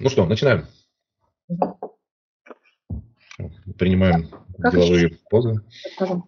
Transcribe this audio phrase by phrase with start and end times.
[0.00, 0.66] Ну что, начинаем.
[3.78, 4.28] Принимаем
[4.58, 5.60] как деловые еще, позы.
[5.94, 6.24] Скажем,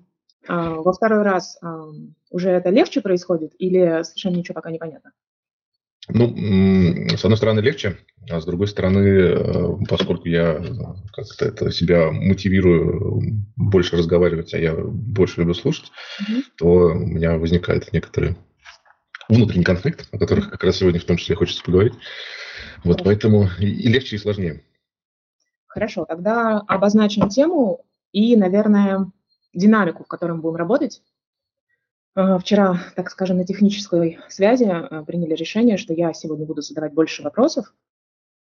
[0.48, 1.86] а, во второй раз а,
[2.30, 5.12] уже это легче происходит или совершенно ничего пока не понятно?
[6.08, 6.34] Ну,
[7.16, 7.96] с одной стороны, легче,
[8.28, 10.62] а с другой стороны, э, поскольку я
[11.14, 15.90] как-то это себя мотивирую больше разговаривать, а я больше люблю слушать,
[16.20, 18.36] mm то у меня возникает некоторый
[19.30, 21.94] внутренний конфликт, о которых как раз сегодня в том числе хочется поговорить.
[22.84, 23.04] Вот Хорошо.
[23.04, 24.62] поэтому и легче, и сложнее.
[25.66, 29.10] Хорошо, тогда обозначим тему и, наверное,
[29.52, 31.02] динамику, в которой мы будем работать.
[32.16, 36.92] Э, вчера, так скажем, на технической связи э, приняли решение, что я сегодня буду задавать
[36.92, 37.74] больше вопросов,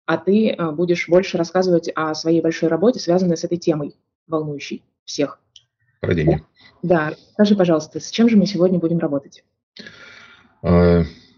[0.05, 4.84] а ты э, будешь больше рассказывать о своей большой работе, связанной с этой темой, волнующей
[5.05, 5.41] всех.
[6.02, 6.45] Родение.
[6.83, 9.45] Да, скажи, пожалуйста, с чем же мы сегодня будем работать?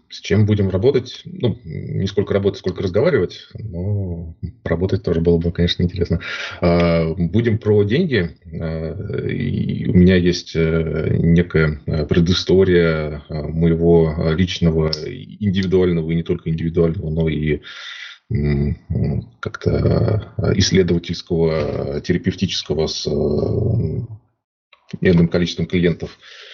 [0.09, 1.21] С чем будем работать?
[1.25, 6.19] Ну, не сколько работать, сколько разговаривать, но работать тоже было бы, конечно, интересно.
[6.61, 8.35] А, будем про деньги.
[8.59, 16.23] А, и у меня есть э, некая э, предыстория а, моего личного, индивидуального, и не
[16.23, 17.61] только индивидуального, но и
[19.39, 23.07] как-то исследовательского, терапевтического с
[25.01, 26.48] энным количеством клиентов Э,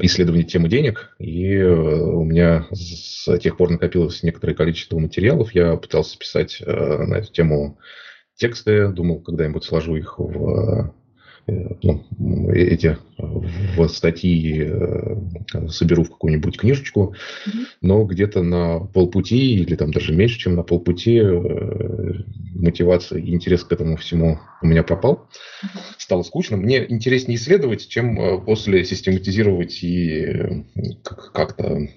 [0.00, 5.54] исследование темы денег, и э, у меня с тех пор накопилось некоторое количество материалов.
[5.54, 7.78] Я пытался писать э, на эту тему
[8.36, 10.92] тексты, думал, когда-нибудь сложу их в
[11.46, 15.16] ну, эти в статьи э,
[15.68, 17.14] соберу в какую-нибудь книжечку,
[17.80, 22.14] но где-то на полпути или там даже меньше, чем на полпути э,
[22.54, 25.28] мотивация и интерес к этому всему у меня пропал.
[25.98, 26.56] Стало скучно.
[26.56, 30.64] Мне интереснее исследовать, чем э, после систематизировать и
[31.04, 31.88] как-то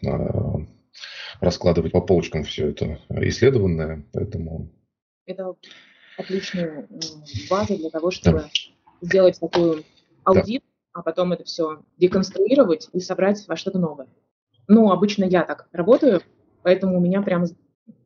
[1.40, 4.06] раскладывать по полочкам все это исследованное.
[4.12, 4.72] Поэтому...
[5.26, 5.54] Это
[6.18, 6.88] отличная
[7.50, 8.50] база для того, чтобы да
[9.02, 9.84] сделать такую
[10.24, 11.00] аудит, да.
[11.00, 14.08] а потом это все деконструировать и собрать во что-то новое.
[14.68, 16.22] Ну, обычно я так работаю,
[16.64, 17.48] поэтому у меня прямо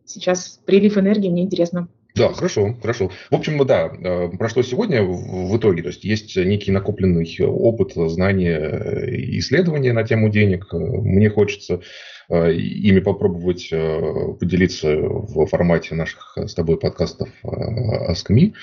[0.05, 3.09] сейчас прилив энергии, мне интересно да, хорошо, хорошо.
[3.29, 5.81] В общем, да, э, про что сегодня в итоге?
[5.81, 10.67] То есть есть некий накопленный опыт, знания, исследования на тему денег.
[10.73, 11.81] Мне хочется
[12.29, 18.55] э, ими попробовать э, поделиться в формате наших с тобой подкастов о СКМИ.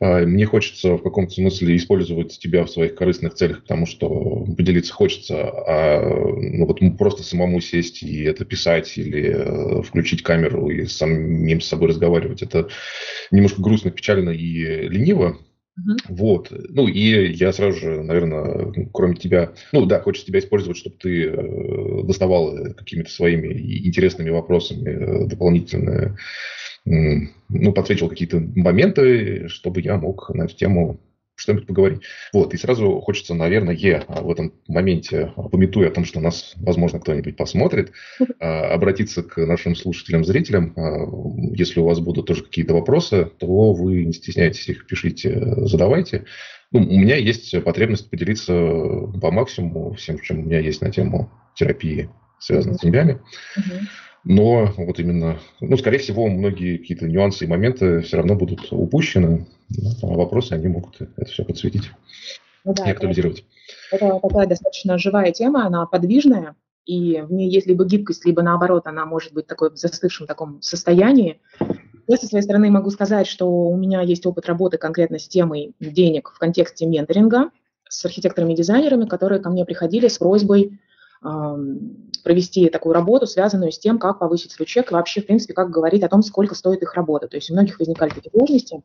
[0.00, 4.92] А, мне хочется в каком-то смысле использовать тебя в своих корыстных целях, потому что поделиться
[4.92, 10.86] хочется, а ну, вот просто самому сесть и это писать или э, включить камеру и
[10.86, 12.68] самим с собой разговаривать, это
[13.30, 15.38] немножко грустно, печально и лениво.
[15.78, 15.96] Uh-huh.
[16.08, 16.52] Вот.
[16.70, 21.26] Ну, и я сразу же, наверное, кроме тебя, ну да, хочется тебя использовать, чтобы ты
[21.26, 26.16] э, доставал какими-то своими интересными вопросами э, дополнительные
[26.86, 31.00] ну, подсвечивал какие-то моменты, чтобы я мог на эту тему
[31.36, 32.02] что-нибудь поговорить.
[32.32, 33.76] Вот, и сразу хочется, наверное,
[34.08, 37.92] в этом моменте, пометуя о том, что нас, возможно, кто-нибудь посмотрит,
[38.40, 40.72] а, обратиться к нашим слушателям, зрителям.
[40.76, 41.06] А,
[41.54, 46.24] если у вас будут тоже какие-то вопросы, то вы не стесняйтесь их, пишите, задавайте.
[46.72, 48.52] Ну, у меня есть потребность поделиться
[49.20, 52.08] по максимуму всем, чем у меня есть на тему терапии,
[52.38, 53.20] связанной с деньгами.
[53.56, 53.80] Uh-huh.
[54.28, 59.46] Но вот именно, ну, скорее всего, многие какие-то нюансы и моменты все равно будут упущены.
[60.02, 61.92] А вопросы, они могут это все подсветить
[62.64, 63.44] ну, да, и актуализировать.
[63.92, 68.42] Это, это такая достаточно живая тема, она подвижная, и в ней есть либо гибкость, либо
[68.42, 71.40] наоборот, она может быть такой в застывшем таком состоянии.
[72.08, 75.72] Я со своей стороны могу сказать, что у меня есть опыт работы конкретно с темой
[75.78, 77.50] денег в контексте менторинга
[77.88, 80.80] с архитекторами и дизайнерами, которые ко мне приходили с просьбой
[81.20, 85.70] провести такую работу, связанную с тем, как повысить свой чек, и вообще, в принципе, как
[85.70, 87.28] говорить о том, сколько стоит их работа.
[87.28, 88.82] То есть у многих возникали такие сложности.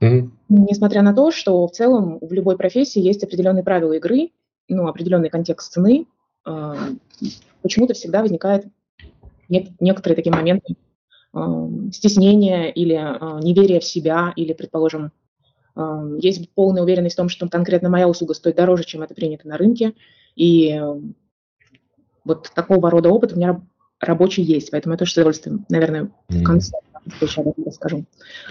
[0.00, 0.30] Mm-hmm.
[0.48, 4.30] Несмотря на то, что в целом в любой профессии есть определенные правила игры,
[4.68, 6.06] ну, определенный контекст цены,
[6.46, 6.74] э,
[7.62, 8.66] почему-то всегда возникает
[9.48, 10.76] не- некоторые такие моменты
[11.34, 15.10] э, стеснения или э, неверия в себя, или, предположим,
[15.74, 19.48] э, есть полная уверенность в том, что конкретно моя услуга стоит дороже, чем это принято
[19.48, 19.94] на рынке,
[20.36, 20.80] и
[22.28, 23.60] вот такого рода опыт у меня
[24.00, 26.76] рабочий есть, поэтому я тоже с удовольствием, наверное, в конце
[27.10, 28.04] встречи об этом расскажу.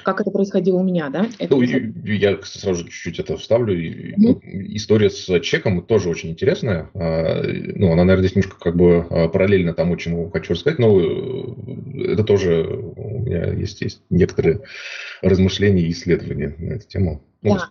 [0.03, 1.27] Как это происходило у меня, да?
[1.39, 1.55] Это...
[1.55, 3.75] Ну, я сразу чуть-чуть это вставлю.
[3.75, 4.41] Mm-hmm.
[4.75, 6.89] История с чеком тоже очень интересная.
[6.93, 10.99] А, ну, она, наверное, здесь немножко как бы а, параллельно тому, чему хочу рассказать, но
[10.99, 14.61] э, это тоже у меня есть, есть некоторые
[15.21, 17.23] размышления и исследования на эту тему.
[17.41, 17.69] Да.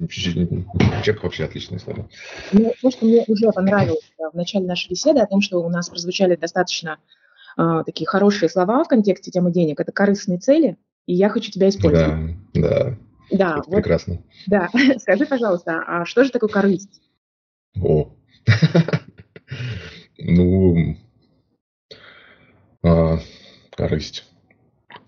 [1.03, 2.09] Чек вообще отличная история.
[2.53, 5.89] Ну, то, что мне уже понравилось в начале нашей беседы, о том, что у нас
[5.89, 6.99] прозвучали достаточно
[7.59, 10.77] э, такие хорошие слова в контексте темы денег, это корыстные цели.
[11.07, 12.37] и я хочу тебя использовать.
[12.55, 12.97] Да, да.
[13.31, 14.23] Да, вот, прекрасно.
[14.47, 14.69] Да,
[14.99, 17.01] скажи, пожалуйста, а что же такое корысть?
[17.81, 18.13] О,
[20.19, 20.97] ну,
[22.83, 23.19] а,
[23.73, 24.25] корысть.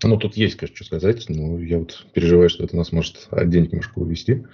[0.03, 3.49] Ну, тут есть, конечно, что сказать, но я вот переживаю, что это нас может от
[3.49, 4.45] денег немножко увести.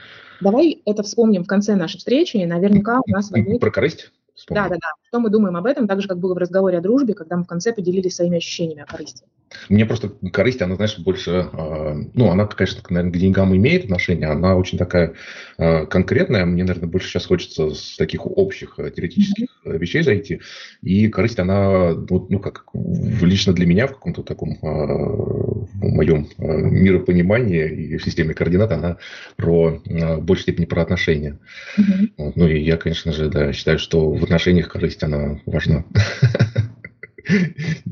[0.42, 3.62] Давай это вспомним в конце нашей встречи, наверняка у нас возникнет...
[3.62, 4.12] Про корысть?
[4.36, 4.64] Вспомним.
[4.64, 4.92] Да, да, да.
[5.08, 7.44] Что мы думаем об этом, так же, как было в разговоре о дружбе, когда мы
[7.44, 9.26] в конце поделились своими ощущениями о корысти.
[9.70, 14.28] Мне просто корысть, она, знаешь, больше, э, ну, она, конечно, наверное, к деньгам имеет отношение,
[14.28, 15.14] она очень такая
[15.58, 16.46] э, конкретная.
[16.46, 19.78] Мне, наверное, больше сейчас хочется с таких общих э, теоретических mm-hmm.
[19.78, 20.42] вещей зайти.
[20.82, 24.58] И корысть, она, ну, ну как лично для меня в каком-то таком
[25.80, 28.98] в моем миропонимании и в системе координат, она
[29.36, 31.40] про, в большей степени про отношения.
[31.78, 32.12] Mm-hmm.
[32.18, 35.86] Вот, ну, и я, конечно же, да, считаю, что в отношениях корысть, она важна.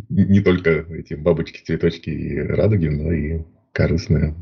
[0.09, 3.41] Не только эти бабочки, цветочки и радуги, но и
[3.71, 4.35] корыстные.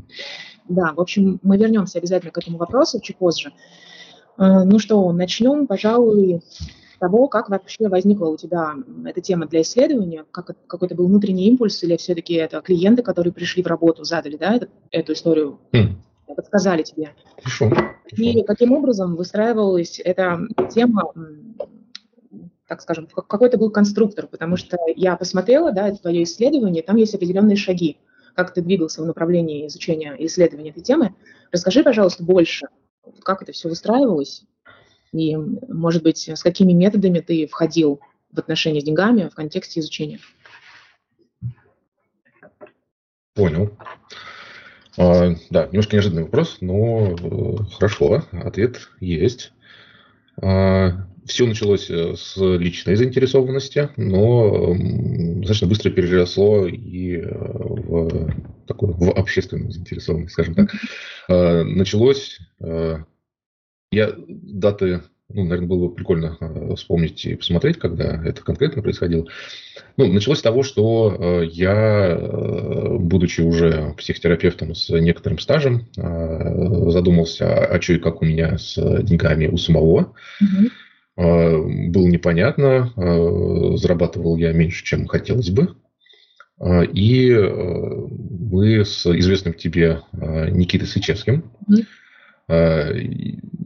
[0.68, 3.52] Да, в общем, мы вернемся обязательно к этому вопросу чуть позже.
[4.36, 6.42] А, ну что, начнем, пожалуй,
[7.02, 11.82] того, как вообще возникла у тебя эта тема для исследования, как какой-то был внутренний импульс,
[11.82, 15.96] или все-таки это клиенты, которые пришли в работу, задали, да, эту, эту историю, mm.
[16.36, 17.10] подсказали тебе.
[17.42, 17.72] Хорошо.
[18.12, 21.12] И каким образом выстраивалась эта тема
[22.68, 27.14] так скажем, какой-то был конструктор, потому что я посмотрела, да, это твое исследование, там есть
[27.14, 27.98] определенные шаги,
[28.34, 31.14] как ты двигался в направлении изучения и исследования этой темы.
[31.50, 32.68] Расскажи, пожалуйста, больше,
[33.24, 34.46] как это все выстраивалось,
[35.12, 38.00] и, может быть, с какими методами ты входил
[38.32, 40.18] в отношения с деньгами в контексте изучения?
[43.34, 43.76] Понял.
[44.98, 49.52] А, да, немножко неожиданный вопрос, но э, хорошо, ответ есть.
[50.40, 54.74] А, все началось э, с личной заинтересованности, но
[55.36, 58.34] достаточно быстро переросло и э, в
[58.66, 60.70] такую в общественную заинтересованность, скажем так.
[61.28, 62.98] А, началось, э,
[63.92, 65.02] я даты
[65.34, 66.36] ну, наверное, было бы прикольно
[66.76, 69.26] вспомнить и посмотреть, когда это конкретно происходило.
[69.96, 72.18] Ну, началось с того, что я,
[72.98, 79.46] будучи уже психотерапевтом с некоторым стажем, задумался, а что и как у меня с деньгами
[79.46, 80.14] у самого.
[81.16, 82.92] А, было непонятно,
[83.76, 85.74] зарабатывал я меньше, чем хотелось бы.
[86.92, 92.01] И мы с известным тебе Никитой Сычевским mm-hmm Э,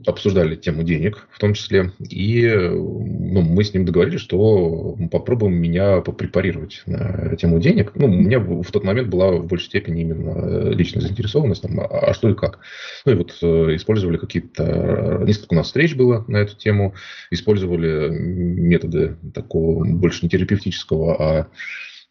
[0.06, 6.00] обсуждали тему денег в том числе, и ну, мы с ним договорились, что попробуем меня
[6.00, 7.92] попрепарировать на тему денег.
[7.94, 12.14] Ну, у меня в тот момент была в большей степени именно личная заинтересованность, там, а
[12.14, 12.60] что и как.
[13.04, 16.94] Ну и вот э, использовали какие-то, несколько у нас встреч было на эту тему,
[17.30, 21.46] использовали методы такого больше не терапевтического, а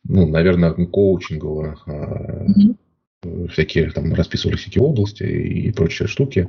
[0.07, 2.75] ну, наверное, коучингового mm-hmm
[3.51, 6.47] всякие там расписывали всякие области и прочие штуки.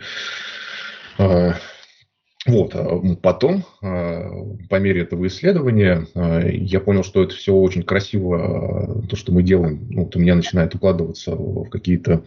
[2.46, 3.20] Вот.
[3.22, 4.30] Потом, а,
[4.68, 9.86] по мере этого исследования, я понял, что это все очень красиво, то, что мы делаем.
[9.90, 12.22] Ну, вот у меня начинает укладываться в какие-то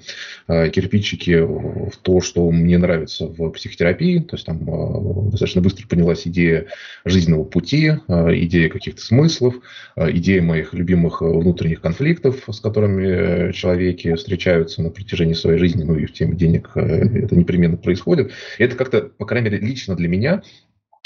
[0.47, 4.19] кирпичики, в то, что мне нравится в психотерапии.
[4.19, 6.65] То есть там достаточно быстро понялась идея
[7.05, 9.55] жизненного пути, идея каких-то смыслов,
[9.95, 16.05] идея моих любимых внутренних конфликтов, с которыми человеки встречаются на протяжении своей жизни, ну и
[16.05, 18.31] в теме денег это непременно происходит.
[18.57, 20.43] И это как-то, по крайней мере, лично для меня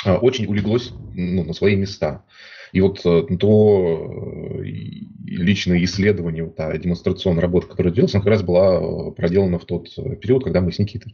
[0.06, 2.24] а, очень улеглось ну, на свои места.
[2.74, 4.64] И вот э, то э,
[5.26, 9.94] личное исследование, та демонстрационная работа, которая делалась, она как раз была э, проделана в тот
[10.20, 11.14] период, когда мы с Никитой.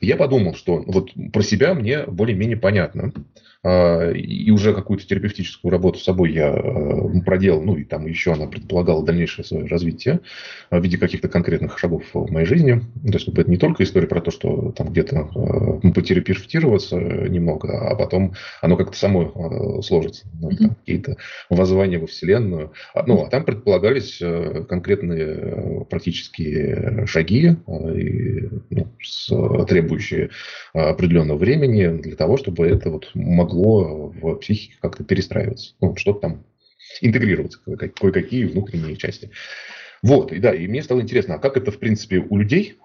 [0.00, 3.12] Я подумал, что вот про себя мне более-менее понятно.
[3.68, 8.32] А, и уже какую-то терапевтическую работу с собой я э, проделал, ну и там еще
[8.32, 10.20] она предполагала дальнейшее свое развитие
[10.70, 12.80] в виде каких-то конкретных шагов в моей жизни.
[13.04, 17.94] То есть это не только история про то, что там где-то э, потерапевтироваться немного, а
[17.94, 18.32] потом
[18.62, 20.26] оно как-то само э, сложится.
[20.40, 21.18] Ну, там, какие-то
[21.50, 22.72] воззвания во Вселенную.
[22.94, 24.22] А, ну, а там предполагались
[24.66, 30.30] конкретные практические шаги, ну, требующие
[30.72, 36.20] определенного времени для того, чтобы это вот могло могло в психике как-то перестраиваться, ну, что-то
[36.20, 36.44] там
[37.00, 39.30] интегрироваться, кое-какие внутренние части.
[40.02, 42.78] Вот, и да, и мне стало интересно, а как это, в принципе, у людей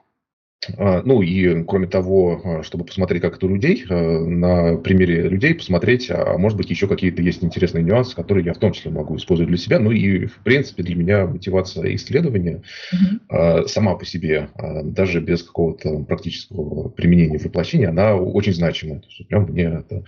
[0.78, 5.28] а, ну и кроме того, а, чтобы посмотреть, как это у людей, а, на примере
[5.28, 8.92] людей посмотреть, а может быть еще какие-то есть интересные нюансы, которые я в том числе
[8.92, 9.80] могу использовать для себя.
[9.80, 12.64] Ну и в принципе для меня мотивация исследования
[12.94, 13.68] mm-hmm.
[13.68, 14.50] сама по себе,
[14.84, 20.04] даже без какого-то практического применения в воплощении, она очень есть прям мне это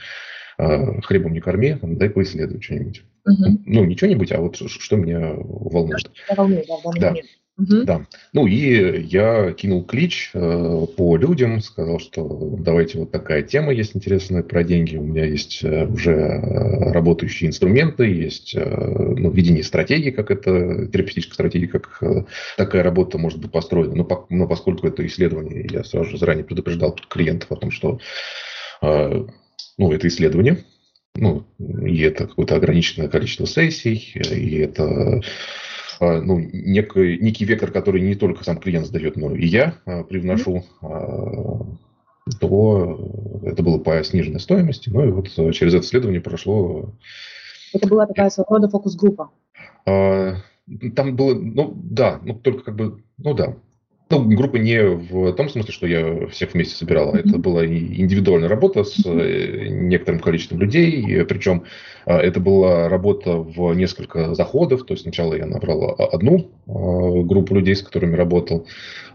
[0.58, 3.04] хлебом не корми, дай поисследовать что-нибудь.
[3.26, 3.62] Угу.
[3.66, 6.00] Ну, не что-нибудь, а вот что меня волнует.
[6.00, 7.08] Что волнует, да, в данный да.
[7.10, 7.28] момент.
[7.58, 7.84] Угу.
[7.86, 8.06] Да.
[8.34, 13.96] Ну и я кинул клич э, по людям, сказал, что давайте вот такая тема есть
[13.96, 14.98] интересная про деньги.
[14.98, 20.88] У меня есть э, уже э, работающие инструменты, есть э, ну, видение стратегии, как это,
[20.88, 22.26] терапевтической стратегии, как э,
[22.58, 23.96] такая работа может быть построена.
[23.96, 28.00] Но, по, но поскольку это исследование, я сразу же заранее предупреждал клиентов о том, что
[28.82, 29.28] э,
[29.78, 30.64] ну, это исследование,
[31.16, 35.22] ну, и это какое-то ограниченное количество сессий, и это
[36.00, 40.04] а, ну, некий, некий вектор, который не только сам клиент сдает, но и я а,
[40.04, 41.66] привношу, а,
[42.40, 44.90] то это было по сниженной стоимости.
[44.90, 46.94] Ну и вот через это исследование прошло...
[47.74, 49.32] Это была такая своего рода фокус-группа?
[49.86, 53.56] Там было, ну да, ну только как бы, ну да,
[54.10, 58.84] ну, группа не в том смысле, что я всех вместе собирал, это была индивидуальная работа
[58.84, 61.64] с э, некоторым количеством людей, причем
[62.14, 67.76] это была работа в несколько заходов, то есть сначала я набрал одну а, группу людей,
[67.76, 68.68] с которыми работал,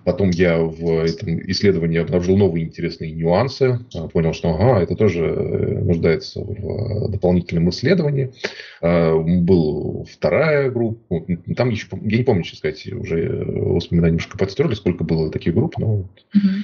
[0.04, 5.24] потом я в этом исследовании обнаружил новые интересные нюансы, а, понял, что ага, это тоже
[5.24, 8.32] э, нуждается в дополнительном исследовании.
[8.80, 15.04] Была вторая группа, там еще, я не помню, честно сказать, уже воспоминания немножко подстерли, сколько
[15.04, 16.62] было таких групп, но mm-hmm.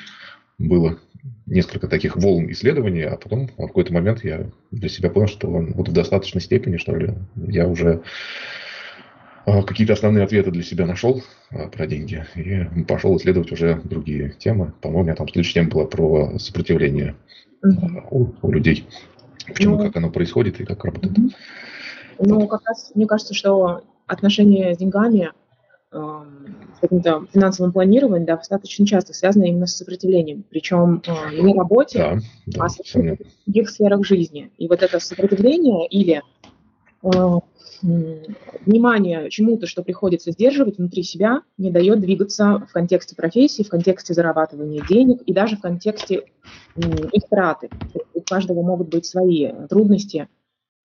[0.58, 0.98] было
[1.46, 5.88] несколько таких волн исследований, а потом в какой-то момент я для себя понял, что вот
[5.88, 8.02] в достаточной степени, что ли, я уже
[9.46, 14.34] а, какие-то основные ответы для себя нашел а, про деньги и пошел исследовать уже другие
[14.38, 14.72] темы.
[14.80, 17.14] По-моему, у меня там следующая тема была про сопротивление
[17.64, 18.08] mm-hmm.
[18.10, 18.88] у, у людей.
[19.46, 21.16] Почему, ну, как оно происходит и как работает.
[21.16, 21.32] Mm-hmm.
[22.18, 25.30] Ну, как раз мне кажется, что отношения с деньгами
[26.80, 32.58] каким-то финансовым планированием, да, достаточно часто связано именно с сопротивлением, причем э, не работе, да,
[32.58, 34.50] да, а в других сферах жизни.
[34.58, 36.22] И вот это сопротивление или
[37.02, 37.08] э,
[37.82, 44.14] внимание чему-то, что приходится сдерживать внутри себя, не дает двигаться в контексте профессии, в контексте
[44.14, 46.24] зарабатывания денег и даже в контексте
[46.76, 47.70] их траты.
[48.14, 50.28] У каждого могут быть свои трудности,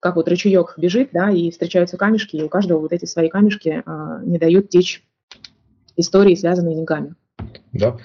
[0.01, 3.83] как вот ручеек бежит, да, и встречаются камешки, и у каждого вот эти свои камешки
[3.85, 5.03] а, не дают течь
[5.95, 7.15] истории, связанные деньгами.
[7.71, 7.97] Да.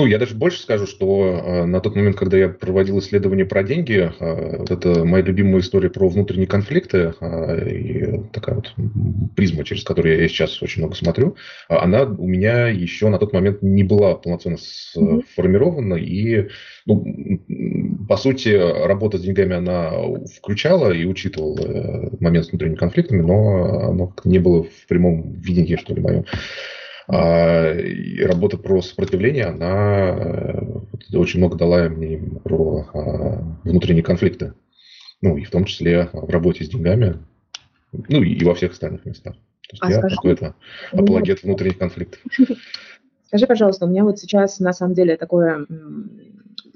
[0.00, 3.62] Ну, я даже больше скажу, что э, на тот момент, когда я проводил исследование про
[3.62, 8.72] деньги, э, вот это моя любимая история про внутренние конфликты, э, и такая вот
[9.36, 11.36] призма, через которую я сейчас очень много смотрю,
[11.68, 16.48] она у меня еще на тот момент не была полноценно сформирована, и,
[16.86, 17.04] ну,
[18.08, 19.92] по сути, работа с деньгами она
[20.34, 25.94] включала и учитывала момент с внутренними конфликтами, но оно не было в прямом видении, что
[25.94, 26.24] ли, моем.
[27.12, 34.54] А, и работа про сопротивление, она э, очень много дала мне про а, внутренние конфликты.
[35.20, 37.18] Ну, и в том числе в работе с деньгами,
[37.92, 39.34] ну, и во всех остальных местах.
[39.34, 40.54] То есть а я какой-то
[40.92, 42.20] апологет внутренних конфликтов.
[43.26, 45.66] Скажи, пожалуйста, у меня вот сейчас на самом деле такое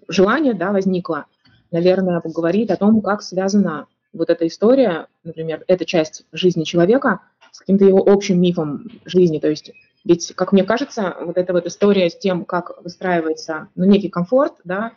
[0.08, 1.26] желание да, возникло,
[1.70, 7.58] наверное, поговорить о том, как связана вот эта история, например, эта часть жизни человека с
[7.58, 9.38] каким-то его общим мифом жизни.
[9.38, 9.72] То есть
[10.04, 14.54] ведь, как мне кажется, вот эта вот история с тем, как выстраивается ну, некий комфорт,
[14.62, 14.92] да,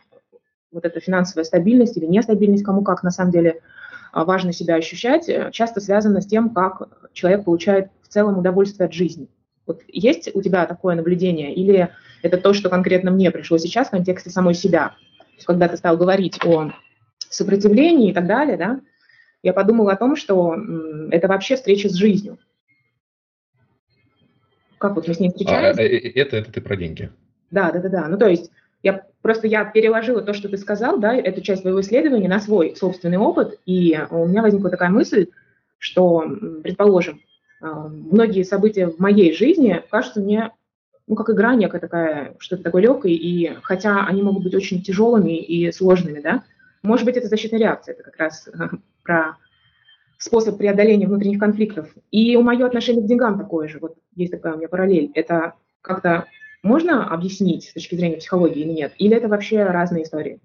[0.71, 3.61] вот эта финансовая стабильность или нестабильность, кому как на самом деле
[4.11, 8.87] а, важно себя ощущать, э, часто связана с тем, как человек получает в целом удовольствие
[8.87, 9.29] от жизни.
[9.65, 11.89] Вот есть у тебя такое наблюдение или
[12.21, 14.95] это то, что конкретно мне пришло сейчас в контексте самой себя?
[15.45, 16.71] Когда ты стал говорить о
[17.29, 18.79] сопротивлении и так далее, да,
[19.43, 20.55] я подумала о том, что
[21.11, 22.39] это вообще встреча с жизнью.
[24.77, 25.31] Как вот мы с ней?
[25.47, 27.09] А, э, э, это, это ты про деньги.
[27.51, 28.07] Да, да, да, да.
[28.07, 28.51] Ну, то есть
[28.83, 32.75] я просто я переложила то, что ты сказал, да, эту часть твоего исследования на свой
[32.75, 35.27] собственный опыт, и у меня возникла такая мысль,
[35.79, 36.25] что,
[36.63, 37.21] предположим,
[37.61, 40.51] а, многие события в моей жизни кажутся мне,
[41.07, 45.37] ну, как игра некая такая, что-то такое легкое, и хотя они могут быть очень тяжелыми
[45.37, 46.43] и сложными, да,
[46.83, 48.47] может быть, это защитная реакция, это как раз
[49.03, 49.37] про
[50.17, 51.93] способ преодоления внутренних конфликтов.
[52.11, 53.79] И у мое отношение к деньгам такое же.
[53.79, 55.11] Вот есть такая у меня параллель.
[55.13, 56.25] Это как-то
[56.63, 58.93] можно объяснить с точки зрения психологии или нет?
[58.97, 60.39] Или это вообще разные истории?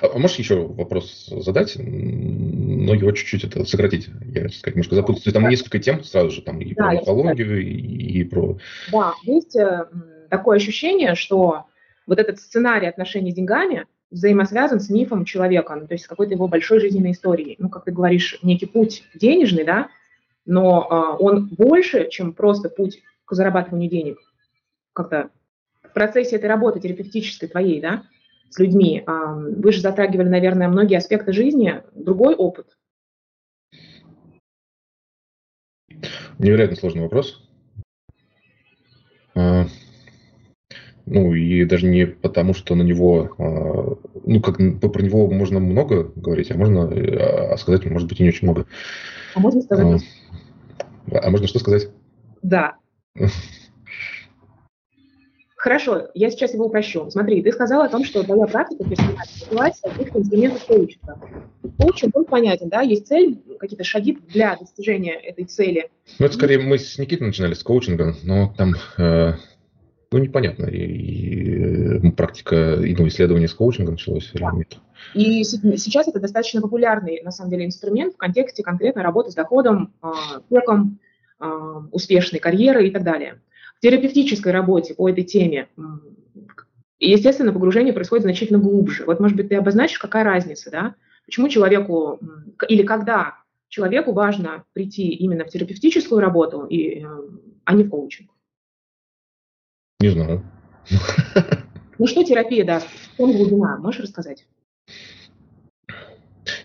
[0.00, 4.08] А, а можешь еще вопрос задать, но его чуть-чуть это сократить?
[4.26, 5.32] Я, так сказать, немножко запутался.
[5.32, 8.58] Там несколько тем сразу же, там и да, про психологию, и, и про...
[8.92, 9.86] Да, есть э,
[10.28, 11.66] такое ощущение, что
[12.06, 16.46] вот этот сценарий отношений с деньгами– взаимосвязан с мифом человека, ну, то есть какой-то его
[16.46, 17.56] большой жизненной историей.
[17.58, 19.88] Ну, как ты говоришь, некий путь денежный, да,
[20.44, 24.18] но а, он больше, чем просто путь к зарабатыванию денег.
[24.92, 25.30] Как-то
[25.82, 28.04] в процессе этой работы терапевтической твоей, да,
[28.50, 32.76] с людьми, а, вы же затрагивали, наверное, многие аспекты жизни, другой опыт.
[36.38, 37.48] Невероятно сложный вопрос.
[41.06, 45.60] А, ну, и даже не потому, что на него, а, ну, как про него можно
[45.60, 48.66] много говорить, а можно а сказать, может быть, и не очень много.
[49.34, 50.02] А можно сказать?
[51.10, 51.88] А, а можно что сказать?
[52.42, 52.76] Да.
[55.62, 57.08] Хорошо, я сейчас его упрощу.
[57.08, 61.20] Смотри, ты сказал о том, что твоя практика развивается каких-то инструментов коучинга.
[61.78, 65.88] Коучинг, он понятен, да, есть цель, какие-то шаги для достижения этой цели.
[66.18, 69.34] Ну, это скорее мы с Никитой начинали с коучинга, но там, э,
[70.12, 74.48] ну, непонятно, и, и практика, и, ну, исследование с коучингом началось да.
[74.50, 74.78] или нет.
[75.14, 79.92] И сейчас это достаточно популярный, на самом деле, инструмент в контексте конкретной работы с доходом,
[80.02, 80.08] э,
[80.50, 80.98] веком,
[81.40, 81.46] э,
[81.90, 83.40] успешной карьеры и так далее
[83.82, 85.68] терапевтической работе по этой теме,
[87.00, 89.04] естественно, погружение происходит значительно глубже.
[89.04, 90.94] Вот, может быть, ты обозначишь, какая разница, да?
[91.26, 92.20] Почему человеку
[92.68, 93.38] или когда
[93.68, 97.06] человеку важно прийти именно в терапевтическую работу, и, э,
[97.64, 98.30] а не в коучинг?
[100.02, 100.42] Не знаю.
[101.98, 102.88] Ну что терапия даст?
[102.88, 103.76] В чем глубина?
[103.76, 104.44] Можешь рассказать?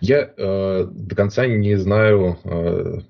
[0.01, 3.01] Я э, до конца не знаю, э,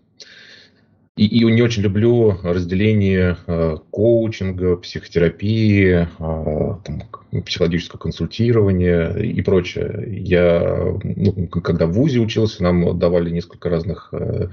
[1.15, 7.03] и, и не очень люблю разделение э, коучинга, психотерапии, э, там,
[7.46, 10.05] психологического консультирования и прочее.
[10.07, 14.50] Я, ну, когда в ВУЗе учился, нам давали несколько разных э,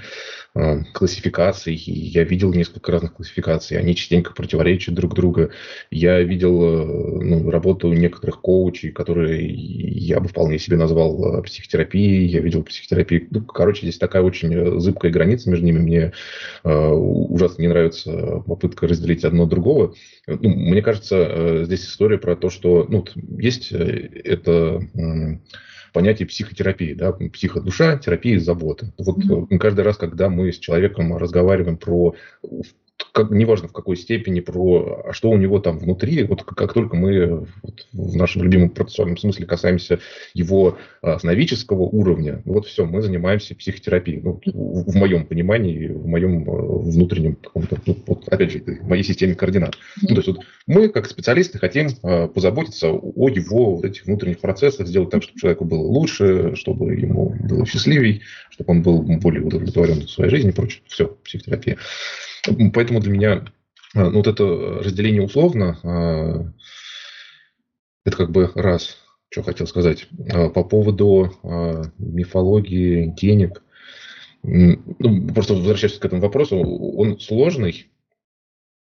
[0.54, 5.50] э, классификаций, и я видел несколько разных классификаций, они частенько противоречат друг другу.
[5.90, 6.84] Я видел э,
[7.24, 13.26] ну, работу некоторых коучей, которые я бы вполне себе назвал э, психотерапией, я видел психотерапию.
[13.30, 15.78] Ну, короче, здесь такая очень зыбкая граница между ними.
[15.78, 16.12] Мне
[16.64, 19.94] Э, ужасно не нравится попытка разделить одно от другого.
[20.26, 23.04] Ну, мне кажется, э, здесь история про то, что ну,
[23.38, 24.80] есть э, это
[25.92, 28.92] понятие психотерапии, да, психодуша, терапия заботы.
[28.98, 29.58] Вот mm-hmm.
[29.58, 32.16] каждый раз, когда мы с человеком разговариваем про
[33.12, 36.96] как, неважно в какой степени, про а что у него там внутри, вот как только
[36.96, 40.00] мы вот, в нашем любимом процессуальном смысле касаемся
[40.32, 44.20] его а, основического уровня, вот все, мы занимаемся психотерапией.
[44.20, 48.88] Ну, в, в моем понимании, в моем а, внутреннем каком-то, ну, вот, опять же, в
[48.88, 49.76] моей системе координат.
[50.02, 54.40] Ну, то есть вот, мы, как специалисты, хотим а, позаботиться о его вот этих внутренних
[54.40, 59.42] процессах, сделать так, чтобы человеку было лучше, чтобы ему было счастливей, чтобы он был более
[59.42, 60.82] удовлетворен в своей жизни и прочее.
[60.86, 61.76] Все, психотерапия.
[62.72, 63.44] Поэтому для меня
[63.94, 66.52] а, ну, вот это разделение условно, а,
[68.04, 68.98] это как бы раз,
[69.30, 70.08] что хотел сказать.
[70.54, 71.32] По поводу
[71.98, 73.62] мифологии денег,
[74.42, 77.88] ну, просто возвращаясь к этому вопросу, он сложный,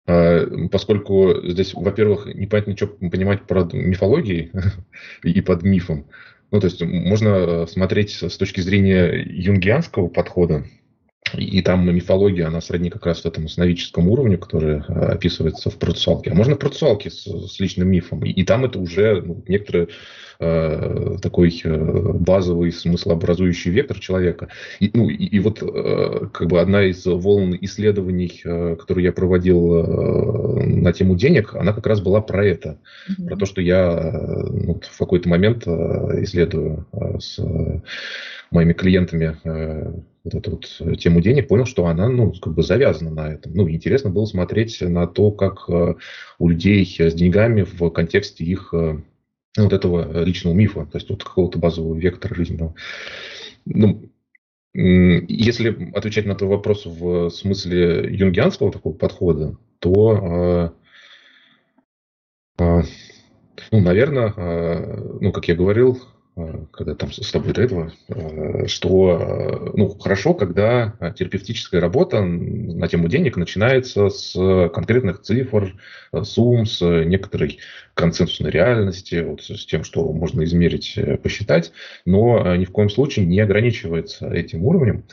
[0.04, 4.50] поскольку здесь, во-первых, непонятно, что понимать под мифологией
[5.22, 6.08] и под мифом.
[6.50, 10.64] Ну, то есть можно смотреть с точки зрения юнгианского подхода,
[11.36, 16.30] и там мифология, она сродни как раз этому сновидческому уровню, который э, описывается в процессуалке.
[16.30, 18.24] А можно в процессуалке с, с личным мифом.
[18.24, 19.88] И, и там это уже ну, некоторые
[20.40, 24.48] э, такой э, базовый смыслообразующий вектор человека.
[24.80, 29.12] И, ну, и, и вот э, как бы одна из волн исследований, э, которую я
[29.12, 32.78] проводил э, на тему денег, она как раз была про это.
[33.08, 33.26] Mm-hmm.
[33.26, 35.70] Про то, что я э, ну, в какой-то момент э,
[36.22, 37.80] исследую э, с э,
[38.50, 39.92] моими клиентами э,
[40.24, 43.52] вот эту вот тему денег, понял, что она, ну, как бы завязана на этом.
[43.54, 45.94] Ну, интересно было смотреть на то, как э,
[46.38, 49.02] у людей с деньгами в контексте их э,
[49.56, 52.74] вот этого личного мифа, то есть вот какого-то базового вектора жизненного.
[53.66, 54.10] Ну,
[54.72, 60.72] если отвечать на твой вопрос в смысле юнгианского такого подхода, то,
[62.58, 62.82] э, э,
[63.70, 66.13] ну, наверное, э, ну, как я говорил, Э,
[66.72, 73.08] когда там с тобой этого, э, что э, ну, хорошо, когда терапевтическая работа на тему
[73.08, 74.32] денег начинается с
[74.70, 75.74] конкретных цифр,
[76.22, 77.60] сумм, с некоторой
[77.94, 81.72] консенсусной реальности, вот с тем, что можно измерить, посчитать,
[82.04, 85.04] но ни в коем случае не ограничивается этим уровнем.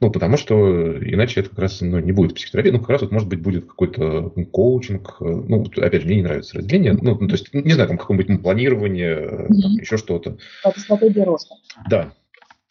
[0.00, 0.54] Ну, потому что
[0.98, 2.72] иначе это как раз ну, не будет психотерапия.
[2.72, 5.16] Ну, как раз вот, может быть, будет какой-то коучинг.
[5.20, 6.92] Ну, опять же, мне не нравится разделение.
[6.92, 9.60] Ну, то есть, не знаю, там какое-нибудь планирование, mm-hmm.
[9.62, 10.36] там, еще что-то.
[10.64, 11.54] Это стратегия роста.
[11.88, 12.12] Да.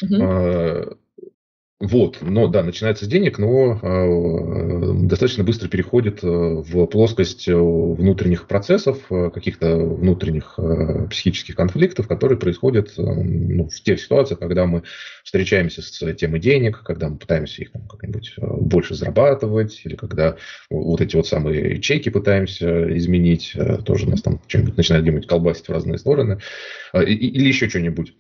[0.04, 0.98] Mm-hmm.
[1.82, 7.54] Вот, но да, начинается с денег, но э, достаточно быстро переходит э, в плоскость э,
[7.54, 14.40] внутренних процессов, э, каких-то внутренних э, психических конфликтов, которые происходят э, ну, в тех ситуациях,
[14.40, 14.84] когда мы
[15.26, 20.38] встречаемся с темой денег, когда мы пытаемся их там, как-нибудь больше зарабатывать, или когда
[20.70, 25.68] вот эти вот самые чеки пытаемся изменить, э, тоже нас там что-нибудь начинает где-нибудь колбасить
[25.68, 26.40] в разные стороны,
[26.94, 28.14] э, или еще что-нибудь.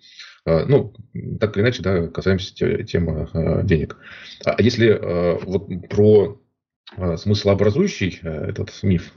[0.45, 0.93] А, ну,
[1.39, 2.53] так или иначе, да, касаемся
[2.84, 3.97] темы а, денег.
[4.45, 4.99] А если
[5.43, 6.39] вот про
[7.17, 9.12] смыслообразующий этот миф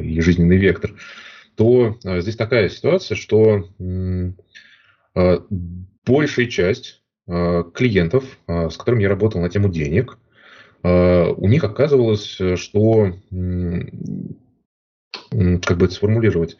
[0.00, 0.92] и жизненный вектор,
[1.56, 3.68] то здесь такая ситуация, что
[6.06, 10.18] большая часть клиентов, с которыми я работал на тему денег,
[10.84, 13.12] у них оказывалось, что
[15.30, 16.56] как бы это сформулировать,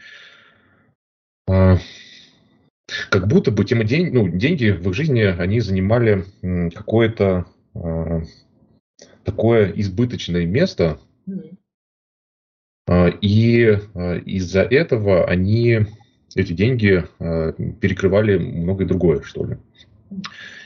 [3.11, 6.25] как будто бы тема день, ну, деньги в их жизни, они занимали
[6.75, 8.23] какое-то э,
[9.25, 10.99] такое избыточное место,
[12.87, 15.87] э, и э, из-за этого они
[16.35, 19.59] эти деньги э, перекрывали многое другое, что ли.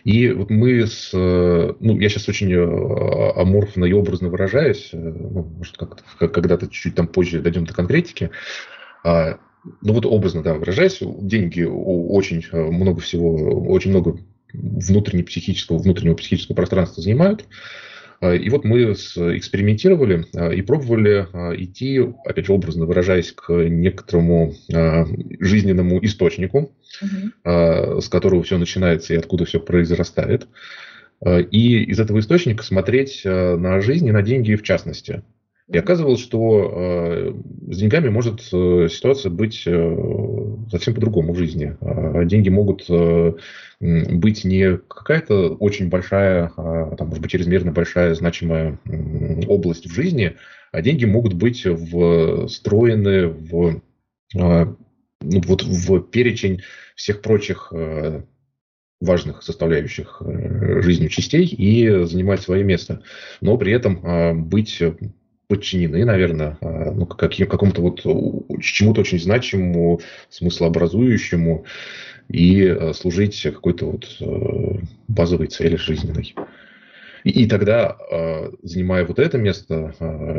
[0.04, 1.12] И вот мы с...
[1.12, 7.42] Ну, я сейчас очень аморфно и образно выражаюсь, ну, может, как-то когда-то чуть-чуть там позже
[7.42, 8.30] дойдем до конкретики,
[9.80, 13.34] ну вот образно, да, выражаясь, деньги очень э, много всего,
[13.68, 14.18] очень много
[14.52, 17.46] внутреннего психического, внутреннего психического пространства занимают.
[18.20, 21.26] А, и вот мы экспериментировали а, и пробовали
[21.62, 24.54] идти, опять же, образно выражаясь, к некоторому
[25.40, 26.72] жизненному источнику,
[27.02, 28.00] угу.
[28.00, 30.46] с которого все начинается и откуда все произрастает.
[31.24, 35.22] И из этого источника смотреть на жизнь и на деньги в частности.
[35.72, 37.34] И оказывалось, что э,
[37.72, 41.74] с деньгами может э, ситуация быть э, совсем по-другому в жизни.
[41.80, 43.32] Э, деньги могут э,
[43.80, 49.94] быть не какая-то очень большая, э, там, может быть, чрезмерно большая значимая э, область в
[49.94, 50.36] жизни,
[50.70, 53.78] а деньги могут быть встроены в, э,
[54.34, 54.76] ну,
[55.46, 56.60] вот в перечень
[56.94, 58.22] всех прочих э,
[59.00, 63.02] важных составляющих э, жизни частей и занимать свое место.
[63.40, 64.82] Но при этом э, быть
[65.54, 68.00] подчинены, наверное, а, ну, каким, какому-то вот
[68.60, 71.64] чему-то очень значимому, смыслообразующему
[72.28, 76.34] и а, служить какой-то вот э, базовой цели жизненной.
[77.22, 79.94] И, тогда, а, занимая вот это место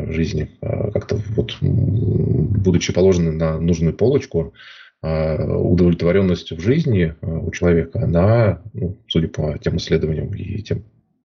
[0.09, 4.53] жизни, как-то вот будучи положены на нужную полочку,
[5.01, 10.83] удовлетворенность в жизни у человека, она, ну, судя по тем исследованиям и тем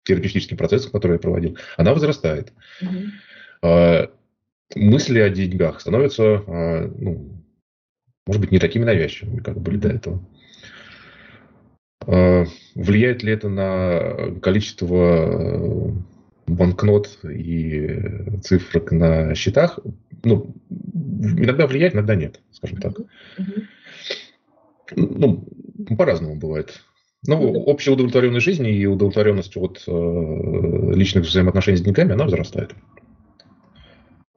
[0.02, 2.52] терапевтическим процессам, которые я проводил, она возрастает.
[2.82, 3.06] Mm-hmm.
[3.62, 4.10] А,
[4.74, 7.42] мысли о деньгах становятся, а, ну,
[8.26, 10.24] может быть, не такими навязчивыми, как были до этого.
[12.06, 12.44] А,
[12.74, 15.92] влияет ли это на количество э,
[16.46, 19.78] банкнот и цифрок на счетах?
[20.24, 22.94] Ну, иногда влияет, иногда нет, скажем так.
[24.96, 25.46] Ну,
[25.96, 26.82] по-разному бывает.
[27.26, 32.74] Ну, общая удовлетворенность жизни и удовлетворенность от э, личных взаимоотношений с деньгами, она возрастает.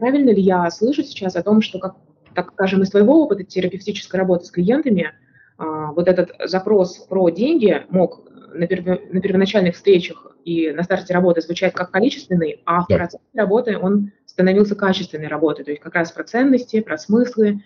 [0.04, 1.96] Правильно ли я слышу сейчас о том, что, как,
[2.36, 5.13] так скажем, из твоего опыта терапевтической работы с клиентами,
[5.58, 8.86] а, вот этот запрос про деньги мог на, перв...
[8.86, 12.98] на первоначальных встречах и на старте работы звучать как количественный, а в да.
[12.98, 17.63] процессе работы он становился качественной работой, то есть как раз про ценности, про смыслы,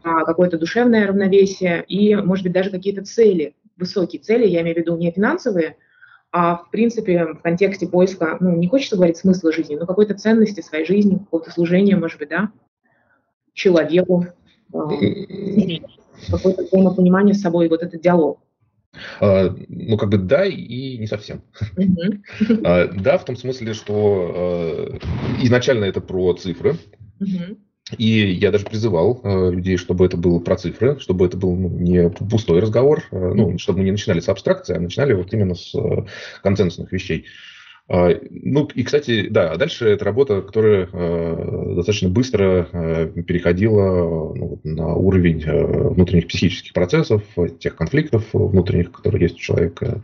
[0.00, 4.78] про какое-то душевное равновесие и, может быть, даже какие-то цели, высокие цели, я имею в
[4.78, 5.76] виду не финансовые,
[6.36, 10.62] а в принципе в контексте поиска, ну, не хочется говорить смысла жизни, но какой-то ценности
[10.62, 12.50] своей жизни, какого-то служения, может быть, да,
[13.52, 14.26] человеку,
[14.72, 14.78] э,
[16.28, 18.40] какое-то взаимопонимание с собой, вот этот диалог.
[19.20, 21.42] А, ну, как бы да и не совсем.
[22.64, 26.74] А, да, в том смысле, что э, изначально это про цифры.
[27.98, 31.68] И я даже призывал э, людей, чтобы это было про цифры, чтобы это был ну,
[31.68, 35.54] не пустой разговор, э, ну, чтобы мы не начинали с абстракции, а начинали вот именно
[35.54, 36.06] с э,
[36.42, 37.26] консенсусных вещей.
[37.88, 44.32] Э, ну и, кстати, да, а дальше это работа, которая э, достаточно быстро э, переходила
[44.34, 47.22] ну, на уровень э, внутренних психических процессов,
[47.60, 50.02] тех конфликтов внутренних, которые есть у человека,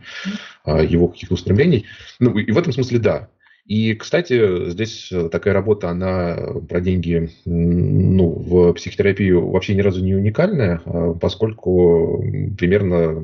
[0.65, 1.85] э, его каких-то устремлений.
[2.19, 3.29] Ну и в этом смысле да.
[3.65, 6.35] И, кстати, здесь э, такая работа, она
[6.67, 12.23] про деньги ну, в психотерапию вообще ни разу не уникальная, а поскольку
[12.57, 13.23] примерно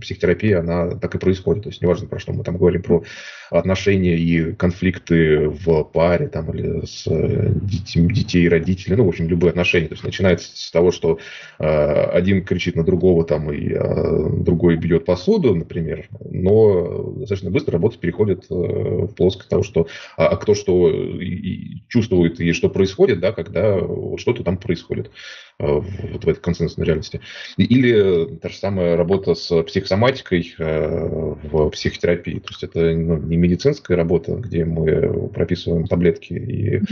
[0.00, 1.64] психотерапия, она так и происходит.
[1.64, 3.02] То есть неважно, про что мы там говорим, про
[3.50, 9.28] отношения и конфликты в паре там, или с э, детьми, детей родителей, ну, в общем,
[9.28, 9.88] любые отношения.
[9.88, 11.18] То есть начинается с того, что
[11.58, 17.72] э, один кричит на другого там, и э, другой бьет посуду, например, но достаточно быстро
[17.72, 22.52] работа переходит э, в плоскость того, что а, а кто что и, и чувствует и
[22.52, 23.78] что происходит, да, когда
[24.16, 25.10] что-то там происходит.
[25.58, 27.22] Э, вот в этой консенсусной реальности.
[27.56, 32.40] Или та же самая работа с психосоматикой э, в психотерапии.
[32.40, 36.82] То есть это ну, не медицинская работа, где мы прописываем таблетки и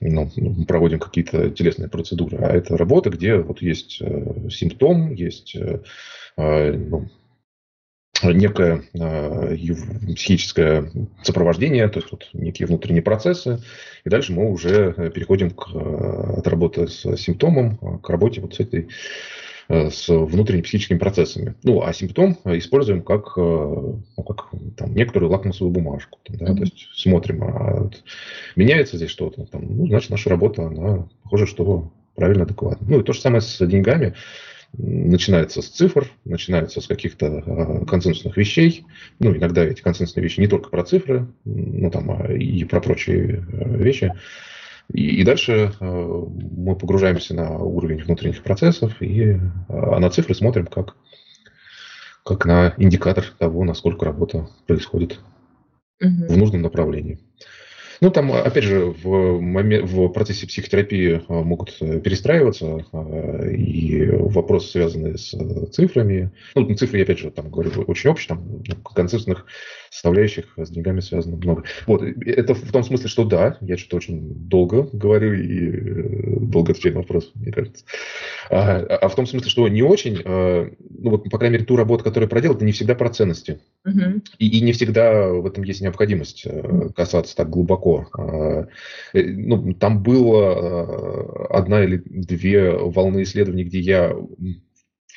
[0.00, 0.30] ну,
[0.66, 5.56] проводим какие-то телесные процедуры, а это работа, где вот есть э, симптом, есть
[6.36, 7.08] ну,
[8.22, 9.56] некое э,
[10.14, 10.90] психическое
[11.22, 13.60] сопровождение, то есть вот некие внутренние процессы,
[14.04, 18.88] и дальше мы уже переходим к, от работы с симптомом к работе вот с этой
[19.70, 21.54] с внутренними психическими процессами.
[21.62, 26.18] Ну, а симптом используем как, ну, как там, некоторую лакмусовую бумажку.
[26.28, 26.56] Да, mm-hmm.
[26.56, 28.02] То есть смотрим, а вот,
[28.56, 32.86] меняется здесь что-то, там, ну, значит, наша работа, она похоже, что правильно, адекватно.
[32.90, 34.14] Ну, и то же самое с деньгами
[34.72, 38.84] начинается с цифр, начинается с каких-то э, консенсусных вещей.
[39.18, 43.44] Ну, иногда эти консенсусные вещи не только про цифры, ну, там, а и про прочие
[43.52, 44.12] э, вещи.
[44.92, 50.66] И, и дальше э, мы погружаемся на уровень внутренних процессов, и э, на цифры смотрим
[50.66, 50.96] как,
[52.24, 55.20] как на индикатор того, насколько работа происходит
[56.00, 56.26] угу.
[56.28, 57.18] в нужном направлении.
[58.00, 62.86] Ну, там, опять же, в, момент, в процессе психотерапии а, могут э, перестраиваться
[63.52, 66.32] и вопросы, связанные с э, цифрами.
[66.54, 69.44] Ну, цифры, я опять же, там говорю очень общие, там концертных
[69.90, 71.64] составляющих с деньгами связано много.
[71.86, 76.72] Вот, это в том смысле, что да, я что-то очень долго говорю и э, долго
[76.72, 77.84] отвечаю на вопрос, мне кажется.
[78.50, 82.04] А, а в том смысле, что не очень, ну вот, по крайней мере, ту работу,
[82.04, 83.60] которую я проделал, это не всегда про ценности.
[83.84, 84.22] Угу.
[84.38, 86.46] И, и не всегда в этом есть необходимость
[86.94, 88.08] касаться так глубоко.
[88.16, 88.66] А,
[89.12, 94.16] э, ну, там было а, одна или две волны исследований, где я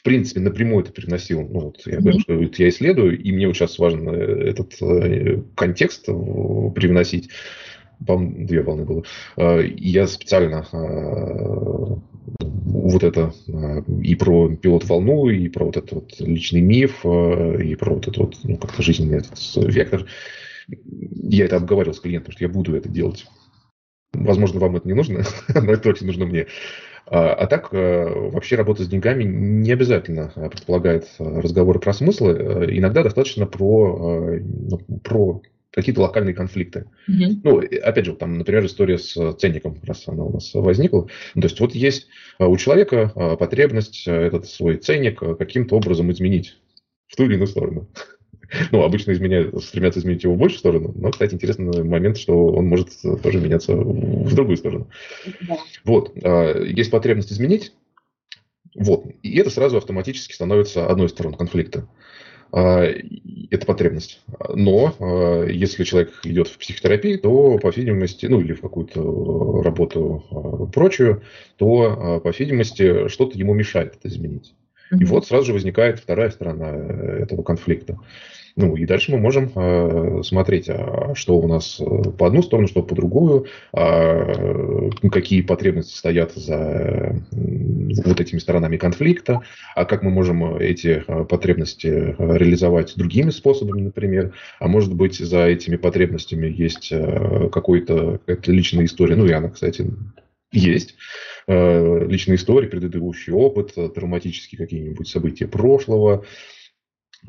[0.04, 1.44] в принципе, напрямую это переносил.
[1.44, 4.74] Ну, вот я говорю, что вот я исследую, и мне вот сейчас важно э, этот
[4.82, 7.30] э, контекст привносить.
[8.06, 9.04] По-моему, две волны было.
[9.62, 10.68] И я специально
[12.42, 13.34] вот это
[14.02, 18.38] и про пилот-волну, и про вот этот вот личный миф, и про вот этот вот,
[18.44, 20.06] ну, как-то жизненный этот вектор
[20.68, 23.26] я это обговаривал с клиентом, что я буду это делать.
[24.12, 26.48] Возможно, вам это не нужно, но это очень нужно мне.
[27.06, 32.34] А, а так, э, вообще работа с деньгами не обязательно предполагает э, разговоры про смыслы.
[32.34, 36.86] Э, иногда достаточно про, ну, про какие-то локальные конфликты.
[37.10, 37.40] Mm-hmm.
[37.44, 41.08] Ну, опять же, там, например, история с ценником, раз она у нас возникла.
[41.36, 42.08] Ну, то есть вот есть
[42.40, 46.58] у человека потребность этот свой ценник каким-то образом изменить
[47.08, 47.90] в ту или иную сторону.
[48.72, 50.94] Ну, обычно изменяют, стремятся изменить его в большую сторону.
[50.96, 52.90] Но, кстати, интересный момент, что он может
[53.22, 54.90] тоже меняться в другую сторону.
[55.42, 55.58] Да.
[55.84, 56.12] Вот.
[56.24, 57.74] А, есть потребность изменить.
[58.76, 59.06] Вот.
[59.22, 61.88] И это сразу автоматически становится одной из сторон конфликта.
[62.52, 62.84] А,
[63.50, 64.22] это потребность.
[64.54, 70.70] Но а, если человек идет в психотерапию, то, по видимости, ну или в какую-то работу
[70.74, 71.24] прочую,
[71.58, 74.54] то, по видимости, что-то ему мешает это изменить.
[75.00, 77.98] И вот сразу же возникает вторая сторона э, этого конфликта.
[78.56, 82.68] Ну, и дальше мы можем э, смотреть, а что у нас э, по одну сторону,
[82.68, 89.42] что по другую, а, какие потребности стоят за вот этими сторонами конфликта,
[89.76, 94.34] а как мы можем эти потребности реализовать другими способами, например.
[94.60, 96.94] А может быть, за этими потребностями есть
[97.52, 99.16] какой-то, какая-то личная история.
[99.16, 99.86] Ну, и она, кстати,
[100.54, 100.96] есть.
[101.48, 106.24] Э, личные истории, предыдущий опыт, э, травматические какие-нибудь события прошлого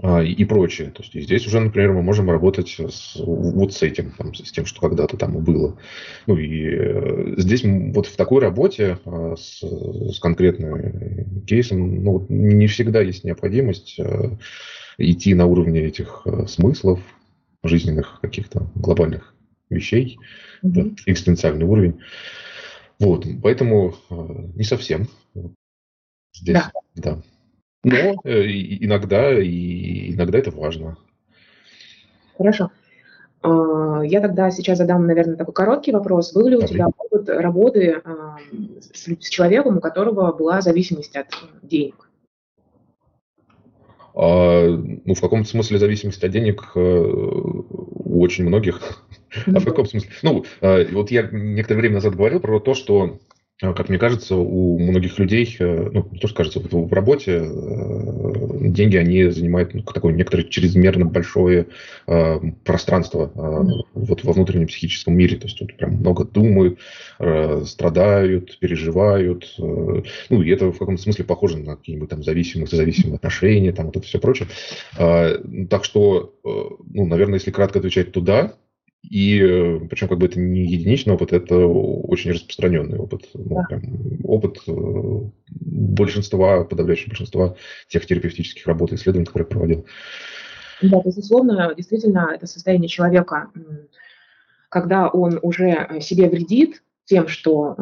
[0.03, 0.91] и прочее.
[0.91, 4.67] То есть здесь уже, например, мы можем работать с, вот с этим, там, с тем,
[4.67, 5.79] что когда-то там было.
[6.27, 8.99] Ну и э, здесь вот в такой работе
[9.37, 14.01] с, с конкретным кейсом ну, не всегда есть необходимость
[14.99, 17.01] идти на уровне этих смыслов
[17.63, 19.35] жизненных каких-то глобальных
[19.71, 20.19] вещей,
[20.63, 20.97] mm-hmm.
[21.07, 22.01] экзистенциальный уровень.
[22.99, 24.15] Вот, поэтому э,
[24.55, 25.09] не совсем
[26.33, 26.73] здесь, да.
[26.95, 27.23] да.
[27.85, 28.47] Но э,
[28.81, 30.97] иногда, и иногда это важно.
[32.37, 32.71] Хорошо.
[33.43, 36.33] А, я тогда сейчас задам, наверное, такой короткий вопрос.
[36.33, 38.39] Был ли у тебя опыт работы а,
[38.93, 41.27] с человеком, у которого была зависимость от
[41.63, 42.09] денег?
[44.15, 48.81] А, ну, в каком-то смысле зависимость от денег э, у очень многих.
[49.47, 50.11] А в каком смысле?
[50.23, 53.19] Ну, а, вот я некоторое время назад говорил про то, что
[53.61, 58.69] как мне кажется, у многих людей, э, ну, не то, что кажется, в работе э,
[58.69, 61.69] деньги, они занимают ну, такое некоторое чрезмерно большое
[62.09, 65.37] э, пространство э, вот во внутреннем психическом мире.
[65.37, 66.81] То есть вот прям много думают,
[67.21, 69.45] э, страдают, переживают.
[69.59, 73.87] Э, ну, и это в каком-то смысле похоже на какие-нибудь там зависимые, зависимые отношения, там
[73.87, 74.49] вот это все прочее.
[74.99, 75.39] Э,
[75.71, 76.49] так что, э,
[76.93, 78.55] ну, наверное, если кратко отвечать, то да,
[79.11, 83.29] и э, причем как бы это не единичный опыт, это очень распространенный опыт.
[83.35, 83.63] Ну, да.
[83.65, 83.83] прям,
[84.25, 87.57] опыт э, большинства, подавляющего большинства
[87.89, 89.87] тех терапевтических работ и исследований, которые проводил.
[90.81, 93.51] Да, безусловно, действительно, это состояние человека,
[94.71, 97.77] когда он уже э, себе вредит тем, что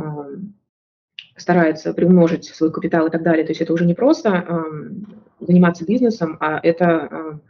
[1.37, 3.44] старается приумножить свой капитал и так далее.
[3.44, 4.64] То есть это уже не просто
[5.38, 7.40] заниматься бизнесом, а это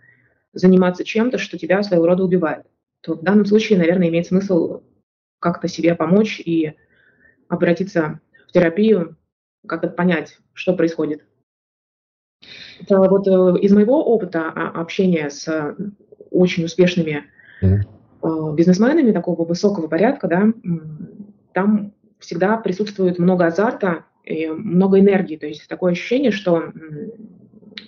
[0.53, 2.67] заниматься чем-то, что тебя своего рода убивает,
[3.03, 4.83] то в данном случае, наверное, имеет смысл
[5.41, 6.75] как-то себе помочь и
[7.49, 9.17] обратиться в терапию,
[9.67, 11.25] как-то понять, что происходит.
[12.81, 15.77] Это вот э, из моего опыта общения с
[16.31, 17.25] очень успешными
[17.63, 18.55] mm-hmm.
[18.55, 20.47] бизнесменами такого высокого порядка, да,
[21.53, 25.37] там всегда присутствует много азарта и много энергии.
[25.37, 26.73] То есть такое ощущение, что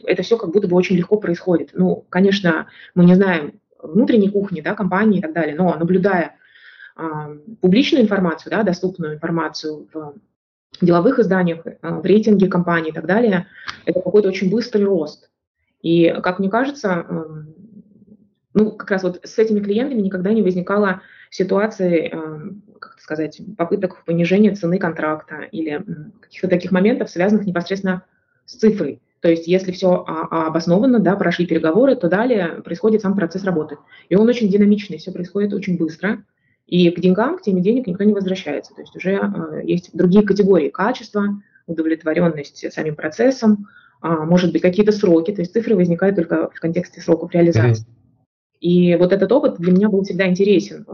[0.04, 1.70] это все как будто бы очень легко происходит.
[1.72, 6.36] Ну, конечно, мы не знаем внутренней кухни, да, компании и так далее, но наблюдая
[6.96, 7.02] э,
[7.60, 10.14] публичную информацию, да, доступную информацию в
[10.80, 13.46] деловых изданиях, э, в рейтинге компании и так далее,
[13.84, 15.30] это какой-то очень быстрый рост.
[15.82, 17.24] И, как мне кажется, э,
[18.54, 22.08] ну, как раз вот с этими клиентами никогда не возникало ситуации,
[22.78, 25.84] как сказать, попыток понижения цены контракта или
[26.20, 28.04] каких-то таких моментов, связанных непосредственно
[28.44, 29.02] с цифрой.
[29.24, 33.78] То есть если все обосновано, да, прошли переговоры, то далее происходит сам процесс работы.
[34.10, 36.24] И он очень динамичный, все происходит очень быстро.
[36.66, 38.74] И к деньгам, к теме денег никто не возвращается.
[38.74, 43.66] То есть уже э, есть другие категории качества, удовлетворенность самим процессом,
[44.02, 45.30] э, может быть, какие-то сроки.
[45.30, 47.86] То есть цифры возникают только в контексте сроков реализации.
[47.86, 48.58] Mm-hmm.
[48.60, 50.84] И вот этот опыт для меня был всегда интересен.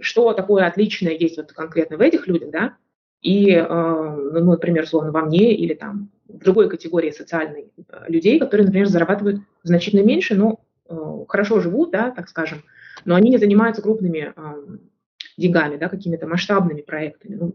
[0.00, 2.74] Что такое отличное есть вот конкретно в этих людях, да,
[3.22, 8.66] и, ну, например, словно во мне или там в другой категории социальной э, людей, которые,
[8.66, 12.62] например, зарабатывают значительно меньше, но э, хорошо живут, да, так скажем,
[13.04, 14.76] но они не занимаются крупными э,
[15.36, 17.54] деньгами, да, какими-то масштабными проектами, ну,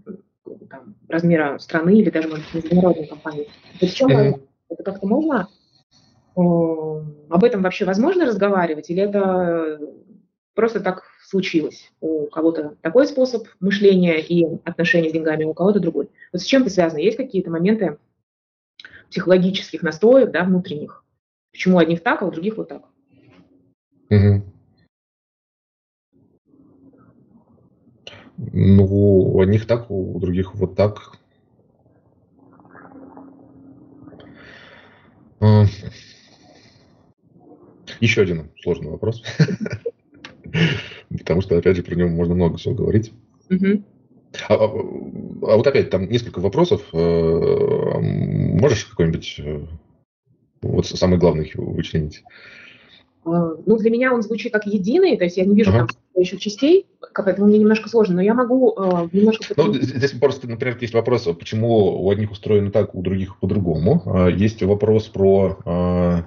[0.70, 3.46] там, размера страны или даже, может быть, международной компании.
[3.80, 4.42] То есть в чем mm-hmm.
[4.70, 5.48] это как-то можно
[6.36, 9.80] э, об этом вообще возможно разговаривать, или это
[10.56, 11.92] просто так случилось?
[12.00, 16.10] У кого-то такой способ мышления и отношения с деньгами, у кого-то другой.
[16.32, 17.00] Вот с чем это связано?
[17.00, 17.98] Есть какие-то моменты,
[19.10, 21.04] психологических настроек, да, внутренних.
[21.52, 22.84] Почему одних так, а у других вот так.
[24.12, 24.44] Угу.
[28.38, 31.18] Ну, у одних так, у других вот так.
[35.40, 35.66] А.
[38.00, 39.24] Еще один сложный вопрос.
[41.10, 43.12] Потому что, опять же, про него можно много всего говорить.
[44.50, 46.82] А, а, а вот опять там несколько вопросов.
[46.92, 49.62] Э, можешь какой-нибудь э,
[50.62, 52.24] вот самый главный вычленить?
[53.26, 55.88] А, ну, для меня он звучит как единый, то есть я не вижу ага.
[55.88, 59.54] там еще частей, поэтому мне немножко сложно, но я могу э, немножко...
[59.56, 64.30] Ну, здесь просто, например, есть вопрос, почему у одних устроено так, у других по-другому.
[64.30, 66.26] Есть вопрос про,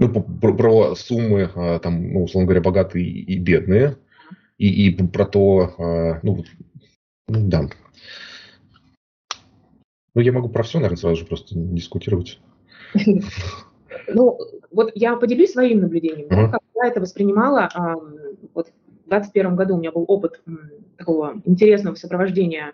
[0.00, 3.96] ну, про, про суммы, а, там, ну, условно говоря, богатые и бедные
[4.56, 6.42] и, и про то, а, ну,
[7.28, 7.68] ну, да.
[10.14, 12.40] Ну, я могу про все, наверное, сразу же просто дискутировать.
[14.12, 14.38] Ну,
[14.72, 16.28] вот я поделюсь своим наблюдением.
[16.28, 17.68] Как я это воспринимала,
[18.54, 20.40] вот в 2021 году у меня был опыт
[20.96, 22.72] такого интересного сопровождения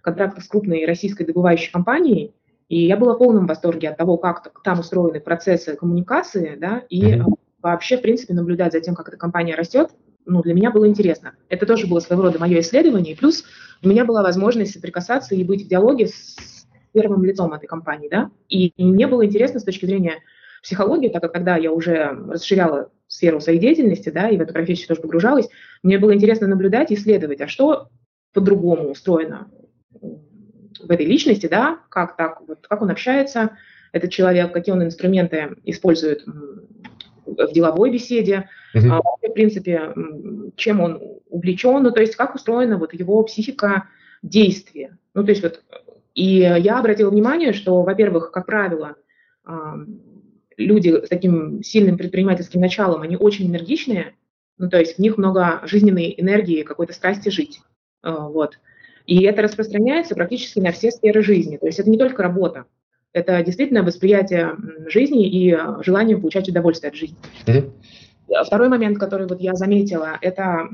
[0.00, 2.32] контрактов с крупной российской добывающей компанией,
[2.72, 7.16] и я была в полном восторге от того, как там устроены процессы коммуникации, да, и
[7.16, 7.34] uh-huh.
[7.60, 9.90] вообще, в принципе, наблюдать за тем, как эта компания растет,
[10.24, 11.34] ну, для меня было интересно.
[11.50, 13.12] Это тоже было своего рода мое исследование.
[13.12, 13.44] И плюс
[13.82, 18.30] у меня была возможность соприкасаться и быть в диалоге с первым лицом этой компании, да.
[18.48, 20.20] И, и мне было интересно с точки зрения
[20.62, 24.88] психологии, так как тогда я уже расширяла сферу своей деятельности, да, и в эту профессию
[24.88, 25.50] тоже погружалась,
[25.82, 27.88] мне было интересно наблюдать и исследовать, а что
[28.32, 29.50] по-другому устроено
[30.82, 33.56] в этой личности, да, как так, вот, как он общается,
[33.92, 36.24] этот человек, какие он инструменты использует
[37.26, 38.88] в деловой беседе, uh-huh.
[38.90, 39.94] а, в принципе,
[40.56, 43.88] чем он увлечен, ну, то есть как устроена вот его психика
[44.22, 44.98] действия.
[45.14, 45.62] Ну, то есть вот,
[46.14, 48.96] и я обратила внимание, что, во-первых, как правило,
[50.56, 54.14] люди с таким сильным предпринимательским началом, они очень энергичные,
[54.58, 57.60] ну, то есть в них много жизненной энергии, какой-то страсти жить,
[58.02, 58.58] а, вот.
[59.06, 61.56] И это распространяется практически на все сферы жизни.
[61.56, 62.64] То есть это не только работа,
[63.12, 67.16] это действительно восприятие жизни и э, желание получать удовольствие от жизни.
[67.46, 68.44] Mm-hmm.
[68.46, 70.68] Второй момент, который вот я заметила, это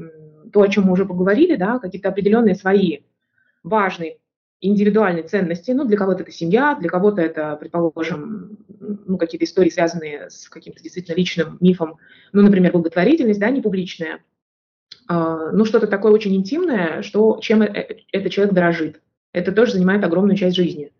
[0.53, 2.99] то, о чем мы уже поговорили, да, какие-то определенные свои
[3.62, 4.18] важные
[4.61, 5.70] индивидуальные ценности.
[5.70, 8.59] Ну, для кого-то это семья, для кого-то это, предположим,
[9.07, 11.97] ну, какие-то истории, связанные с каким-то действительно личным мифом.
[12.33, 14.20] Ну, например, благотворительность, да, не публичная.
[15.09, 19.01] Ну, что-то такое очень интимное, что, чем э, этот человек дорожит.
[19.33, 20.93] Это тоже занимает огромную часть жизни.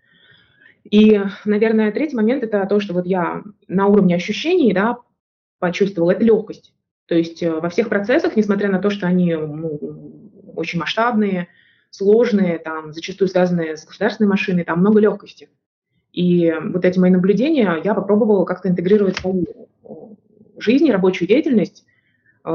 [0.91, 4.99] И, наверное, третий момент– это то, что вот я на уровне ощущений да,
[5.59, 6.73] почувствовала, это легкость.
[7.07, 9.79] То есть э, во всех процессах, несмотря на то, что они ну,
[10.55, 11.49] очень масштабные,
[11.91, 15.49] сложные, там, зачастую связанные с государственной машиной, там много легкости.
[16.13, 19.47] И вот эти мои наблюдения я попробовала как-то интегрировать в свою
[20.59, 21.85] жизнь, рабочую деятельность,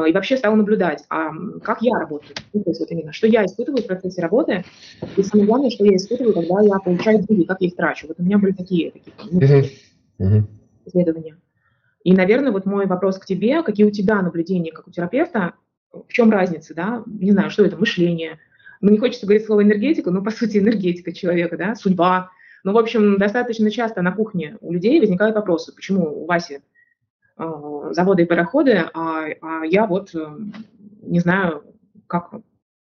[0.01, 1.31] и вообще стала наблюдать, а
[1.61, 4.63] как я работаю, ну, то есть вот именно, что я испытываю в процессе работы,
[5.15, 8.07] и самое главное, что я испытываю, когда я получаю деньги, как я их трачу.
[8.07, 10.41] Вот у меня были такие, такие ну, uh-huh.
[10.85, 11.37] исследования.
[12.03, 15.53] И, наверное, вот мой вопрос к тебе, какие у тебя наблюдения как у терапевта,
[15.91, 18.39] в чем разница, да, не знаю, что это, мышление,
[18.81, 22.31] ну, не хочется говорить слово энергетика, но, по сути, энергетика человека, да, судьба.
[22.63, 26.59] Ну, в общем, достаточно часто на кухне у людей возникают вопросы, почему у Васи э,
[27.35, 30.37] заводы и пароходы, а, а я вот э,
[31.01, 31.63] не знаю,
[32.07, 32.31] как,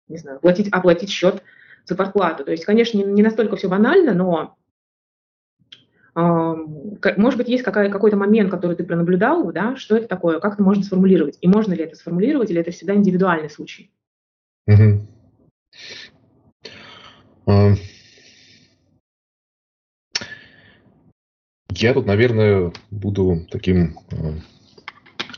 [0.09, 1.43] не знаю, платить, оплатить счет
[1.85, 2.45] за квартплату.
[2.45, 4.57] То есть, конечно, не, настолько все банально, но
[6.15, 6.21] э,
[7.17, 10.85] может быть, есть какой-то момент, который ты пронаблюдал, да, что это такое, как это можно
[10.85, 13.91] сформулировать, и можно ли это сформулировать, или это всегда индивидуальный случай?
[14.67, 15.07] Угу.
[17.47, 17.73] А,
[21.83, 24.35] я тут, наверное, буду таким а,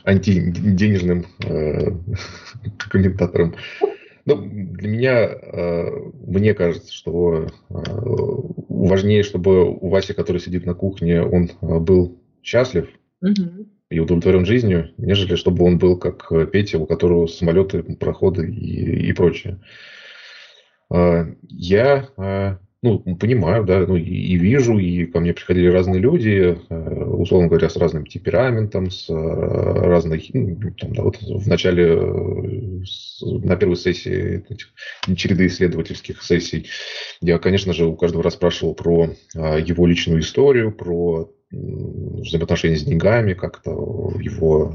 [0.03, 1.91] антиденежным э,
[2.89, 3.55] комментатором.
[4.25, 5.31] Ну, для меня,
[6.27, 12.87] мне кажется, что важнее, чтобы у Васи, который сидит на кухне, он был счастлив
[13.19, 13.67] угу.
[13.89, 19.13] и удовлетворен жизнью, нежели чтобы он был как Петя, у которого самолеты, проходы и, и
[19.13, 19.59] прочее.
[20.91, 25.99] А, я а, ну, понимаю, да, ну, и, и вижу, и ко мне приходили разные
[25.99, 31.95] люди, а, условно говоря, с разным темпераментом, с разной, ну, там, да, вот в начале,
[33.21, 34.69] на первой сессии этих
[35.15, 36.67] череды исследовательских сессий,
[37.21, 43.59] я, конечно же, у каждого расспрашивал про его личную историю, про взаимоотношения с деньгами, как
[43.59, 44.73] это его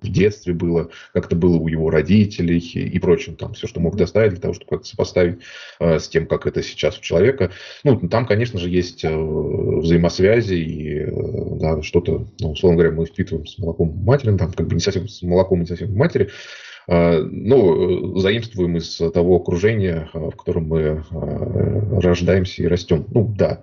[0.00, 3.96] в детстве было, как это было у его родителей и прочим, там все, что мог
[3.96, 5.40] доставить для того, чтобы как-то сопоставить
[5.80, 7.50] э, с тем, как это сейчас у человека.
[7.84, 11.10] Ну, там, конечно же, есть э, взаимосвязи и э,
[11.60, 14.80] да, что-то, ну, условно говоря, мы впитываем с молоком матери, ну, там как бы не
[14.80, 16.28] совсем с молоком, не совсем матери,
[16.90, 23.06] ну, заимствуем из того окружения, э, в котором мы рождаемся и растем.
[23.10, 23.60] Ну, да.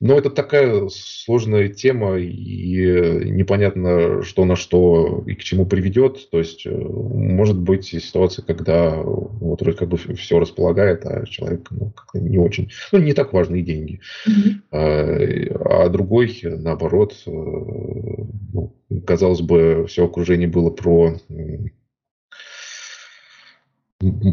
[0.00, 6.30] Но это такая сложная тема, и непонятно, что на что и к чему приведет.
[6.30, 11.68] То есть, э, может быть ситуация, когда вот вроде как бы все располагает, а человек
[11.70, 12.70] ну, как-то не очень...
[12.92, 14.00] Ну, не так важны деньги.
[14.28, 14.52] Mm-hmm.
[14.70, 18.74] А, а другой, наоборот, э, ну,
[19.06, 21.14] казалось бы, все окружение было про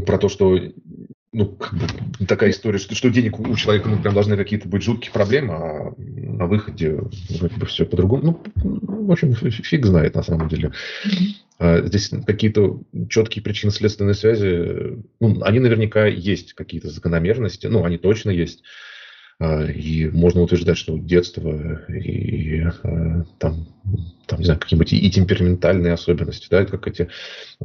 [0.06, 0.60] про то, что
[1.34, 1.58] ну,
[2.28, 5.94] такая история, что, что денег у человека ну, прям должны какие-то быть жуткие проблемы, а
[5.98, 8.44] на выходе вроде бы все по-другому.
[8.56, 10.74] Ну, в общем, фиг знает на самом деле.
[11.58, 18.32] А здесь какие-то четкие причинно-следственные связи, ну, они наверняка есть, какие-то закономерности, ну, они точно
[18.32, 18.64] есть.
[19.42, 23.66] А, и можно утверждать, что детство и а, там,
[24.28, 27.10] там не знаю, какие-нибудь и темпераментальные особенности, да, как эти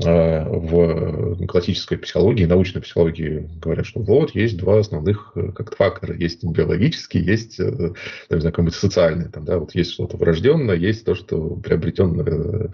[0.02, 6.16] а, в классической психологии, научной психологии говорят, что вот есть два основных э, как фактора.
[6.16, 7.94] Есть биологический, есть, э, там,
[8.30, 9.28] не знаю, какой-нибудь социальный.
[9.28, 12.70] Там, да, вот есть что-то врожденное, есть то, что приобретенное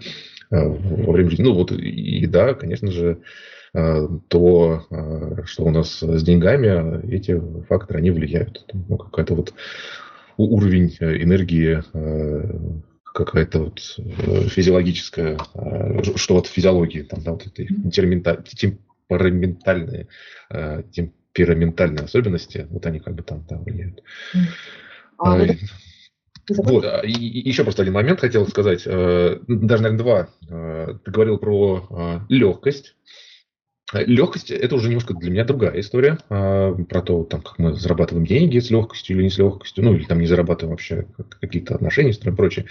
[0.49, 1.43] э, во время жизни.
[1.43, 7.41] Ну вот и да, конечно же, Э, то, э, что у нас с деньгами, эти
[7.67, 8.65] факторы, они влияют.
[8.71, 9.53] Ну, какая-то вот
[10.37, 12.59] уровень энергии, э,
[13.03, 15.39] какая-то вот физиологическая,
[16.15, 20.07] что вот физиологии, там, да, вот эти темпераментальные,
[20.91, 24.01] темпераментальные особенности, вот они как бы там, там влияют.
[25.19, 25.37] А,
[26.49, 30.27] вот, и, и еще просто один момент хотел сказать, даже, наверное, два.
[30.41, 32.95] Ты говорил про легкость,
[33.93, 38.25] Легкость– это уже немножко для меня другая история а, про то, там, как мы зарабатываем
[38.25, 41.05] деньги с легкостью или не с легкостью, ну или там не зарабатываем вообще
[41.41, 42.65] какие-то отношения и прочее.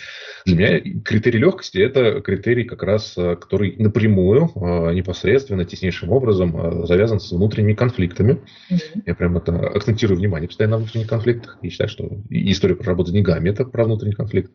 [0.44, 6.86] Для меня критерий легкости– это критерий как раз, а, который напрямую, а, непосредственно, теснейшим образом
[6.86, 8.40] завязан с внутренними конфликтами.
[8.70, 9.02] Mm-hmm.
[9.06, 13.10] Я прям это акцентирую внимание постоянно на внутренних конфликтах и считаю, что история про работу
[13.10, 14.50] с деньгами– это про внутренний конфликт.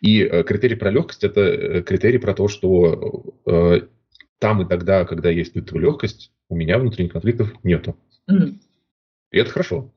[0.00, 3.80] И критерий про легкость– это э, критерий про то, что э,
[4.38, 7.96] там и тогда, когда есть эта легкость, у меня внутренних конфликтов нету.
[8.30, 8.54] Mm-hmm.
[9.32, 9.92] И это хорошо.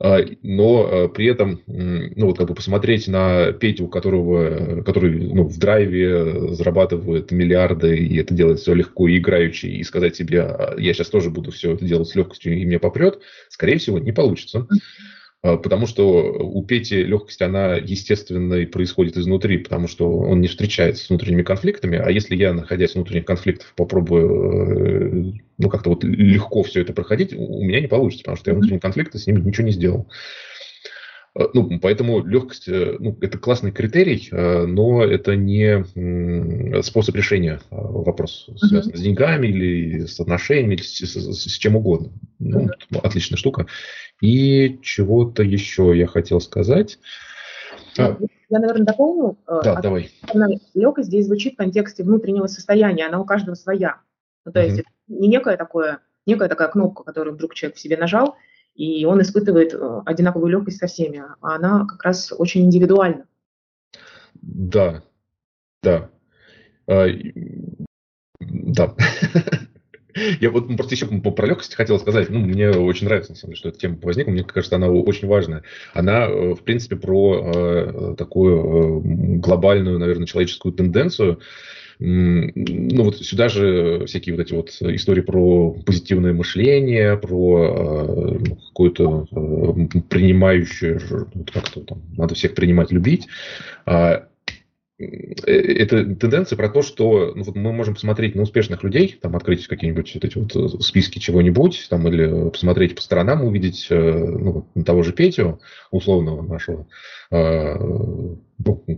[0.00, 5.34] А, но а, при этом, ну вот как бы посмотреть на Петю, у которого, который
[5.34, 10.42] ну, в драйве зарабатывает миллиарды, и это делает все легко и играючи, и сказать себе,
[10.42, 13.98] «А, я сейчас тоже буду все это делать с легкостью, и мне попрет, скорее всего,
[13.98, 14.58] не получится.
[14.58, 14.78] Mm-hmm.
[15.42, 20.48] А, потому что у Пети легкость, она естественно и происходит изнутри, потому что он не
[20.48, 25.90] встречается с внутренними конфликтами, а если я, находясь в внутренних конфликтах, попробую э, ну, как-то
[25.90, 29.26] вот легко все это проходить, у меня не получится, потому что я внутренние конфликты с
[29.26, 30.08] ними ничего не сделал.
[31.54, 35.84] Ну, поэтому легкость, ну, это классный критерий, но это не
[36.82, 38.96] способ решения вопроса, связанного uh-huh.
[38.96, 42.10] с деньгами или с отношениями, или с, с, с чем угодно.
[42.40, 43.00] Ну, uh-huh.
[43.04, 43.66] отличная штука.
[44.20, 46.98] И чего-то еще я хотел сказать.
[47.96, 48.16] А.
[48.50, 49.38] Я, наверное, дополню.
[49.46, 50.10] Да, а, давай.
[50.74, 54.00] Легкость здесь звучит в контексте внутреннего состояния, она у каждого своя.
[54.44, 54.64] Ну, то uh-huh.
[54.64, 58.34] есть это не некое такое, некая такая кнопка, которую вдруг человек в себе нажал,
[58.78, 63.26] и он испытывает э, одинаковую легкость со всеми, а она как раз очень индивидуальна.
[64.40, 65.02] Да,
[65.82, 66.10] да.
[66.86, 67.06] А,
[68.40, 68.94] да.
[70.40, 72.30] Я вот просто еще про легкость хотел сказать.
[72.30, 74.30] Ну, мне очень нравится, на самом деле, что эта тема возникла.
[74.30, 75.64] Мне кажется, она очень важная.
[75.92, 79.00] Она, э, в принципе, про э, такую э,
[79.38, 81.40] глобальную, наверное, человеческую тенденцию.
[82.00, 89.26] Ну, вот сюда же всякие вот эти вот истории про позитивное мышление, про э, какую-то
[89.32, 91.00] э, принимающую,
[91.34, 93.26] вот как-то там, надо всех принимать, любить.
[93.84, 94.27] А,
[94.98, 99.66] это тенденция про то, что ну, вот мы можем посмотреть на успешных людей, там открыть
[99.68, 104.66] какие-нибудь вот эти вот э, списки чего-нибудь, там, или посмотреть по сторонам, увидеть э, ну,
[104.84, 105.60] того же Петю,
[105.92, 106.86] условного нашего,
[107.30, 108.40] ну,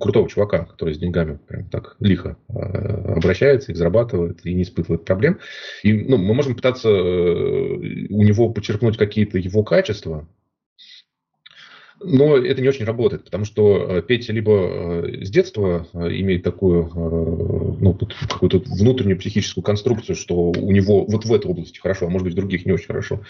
[0.01, 5.39] крутого чувака, который с деньгами прям так лихо обращается, их зарабатывает и не испытывает проблем.
[5.83, 10.29] И ну, мы можем пытаться у него подчеркнуть какие-то его качества,
[12.03, 16.43] но это не очень работает, потому что э, Петя либо э, с детства э, имеет
[16.43, 16.91] такую,
[17.79, 17.99] ну,
[18.29, 22.33] какую-то внутреннюю психическую конструкцию, что у него вот в этой области хорошо, а может быть
[22.33, 23.21] в других не очень хорошо.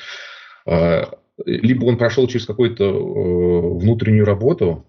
[1.46, 4.84] Либо он прошел через какую-то внутреннюю работу,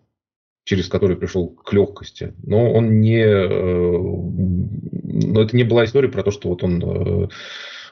[0.66, 3.26] через которую пришел к легкости, но он не...
[5.34, 7.30] Но это не была история про то, что вот он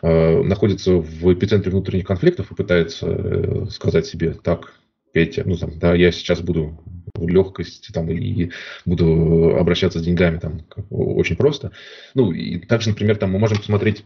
[0.02, 4.74] находится в эпицентре внутренних конфликтов и пытается сказать себе, так,
[5.12, 6.80] Петя, ну там, да, я сейчас буду
[7.20, 8.52] легкость там и
[8.86, 11.72] буду обращаться с деньгами там очень просто.
[12.14, 14.06] Ну и также, например, там мы можем посмотреть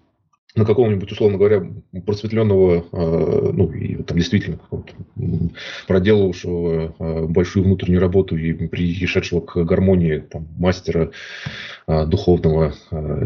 [0.56, 1.66] на какого-нибудь, условно говоря,
[2.06, 4.60] просветленного, э, ну, и там действительно
[5.88, 11.12] проделавшего э, большую внутреннюю работу и пришедшего к гармонии там, мастера
[11.88, 12.76] э, духовного,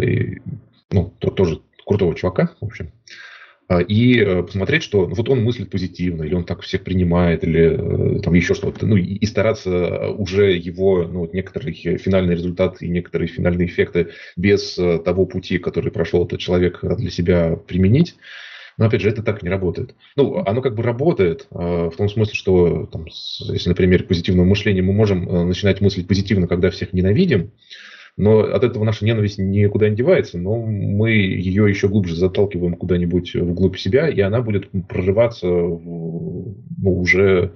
[0.01, 0.41] и,
[0.89, 2.91] ну, то, тоже крутого чувака, в общем.
[2.91, 3.26] А,
[3.69, 8.21] и э, посмотреть, что вот он мыслит позитивно, или он так всех принимает, или э,
[8.21, 13.27] там еще что-то, ну и стараться уже его, ну вот некоторый финальный результат и некоторые
[13.27, 18.15] финальные эффекты без э, того пути, который прошел этот человек для себя применить.
[18.77, 19.95] Но опять же, это так не работает.
[20.15, 24.93] Ну, оно как бы работает в том смысле, что, там, если, например, позитивное мышление, мы
[24.93, 27.49] можем начинать мыслить позитивно, когда всех ненавидим,
[28.17, 33.35] но от этого наша ненависть никуда не девается, но мы ее еще глубже заталкиваем куда-нибудь
[33.35, 37.53] вглубь себя, и она будет прорываться ну, уже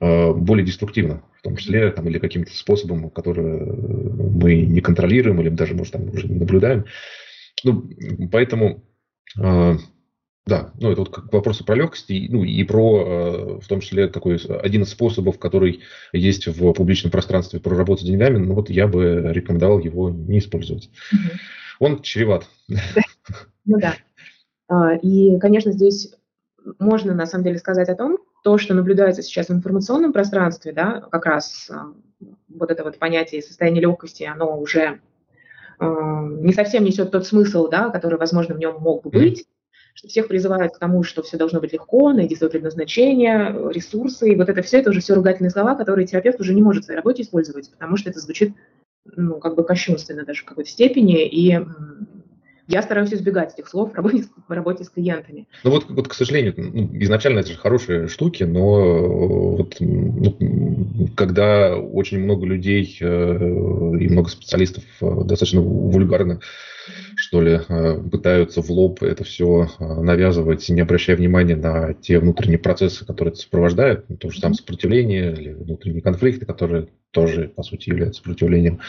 [0.00, 5.50] э, более деструктивно, в том числе там, или каким-то способом, который мы не контролируем, или
[5.50, 6.86] даже, может, там уже не наблюдаем.
[7.64, 7.84] Ну,
[8.32, 8.84] поэтому
[9.38, 9.76] э,
[10.48, 13.80] да, ну это вот к вопросу про легкость, и, ну и про, э, в том
[13.80, 15.80] числе, такой один из способов, который
[16.12, 20.38] есть в публичном пространстве про работу с деньгами, ну вот я бы рекомендовал его не
[20.38, 20.90] использовать.
[21.12, 21.20] Угу.
[21.80, 22.46] Он чреват.
[23.66, 23.94] Ну да.
[24.68, 26.14] А, и, конечно, здесь
[26.78, 31.02] можно на самом деле сказать о том, то, что наблюдается сейчас в информационном пространстве, да,
[31.12, 31.92] как раз а,
[32.48, 35.00] вот это вот понятие состояния легкости, оно уже
[35.78, 35.84] э,
[36.40, 39.44] не совсем несет тот смысл, да, который, возможно, в нем мог бы быть
[39.98, 44.36] что всех призывают к тому, что все должно быть легко, найди свое предназначение, ресурсы, и
[44.36, 46.98] вот это все, это уже все ругательные слова, которые терапевт уже не может в своей
[46.98, 48.54] работе использовать, потому что это звучит,
[49.16, 51.58] ну, как бы кощунственно даже в какой-то степени, и
[52.68, 55.48] я стараюсь избегать этих слов в работе, в работе с клиентами.
[55.64, 60.36] Ну вот, вот, к сожалению, ну, изначально это же хорошие штуки, но вот, ну,
[61.16, 66.40] когда очень много людей э, и много специалистов э, достаточно вульгарно
[67.16, 72.20] что ли, э, пытаются в лоб это все э, навязывать, не обращая внимания на те
[72.20, 77.48] внутренние процессы, которые это сопровождают, ну, то же самое сопротивление или внутренние конфликты, которые тоже,
[77.48, 78.80] по сути, являются сопротивлением.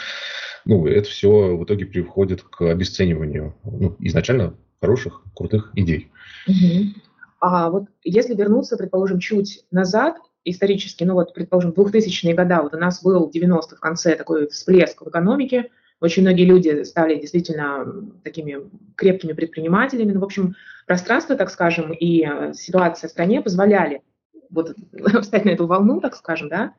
[0.64, 6.10] Ну, это все в итоге приходит к обесцениванию ну, изначально хороших, крутых идей.
[6.46, 7.00] Угу.
[7.40, 12.78] А вот если вернуться, предположим, чуть назад, исторически, ну вот, предположим, 2000-е годы, вот у
[12.78, 17.86] нас был 90 в конце такой всплеск в экономике, очень многие люди стали действительно
[18.24, 18.56] такими
[18.96, 20.12] крепкими предпринимателями.
[20.12, 20.54] Ну, в общем,
[20.86, 24.02] пространство, так скажем, и э, ситуация в стране позволяли
[24.48, 24.74] вот
[25.20, 26.72] встать на эту волну, так скажем, да.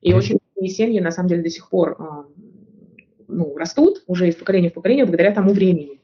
[0.00, 2.04] И очень многие семьи, на самом деле, до сих пор э,
[3.28, 6.00] ну, растут уже из поколения в поколение благодаря тому времени.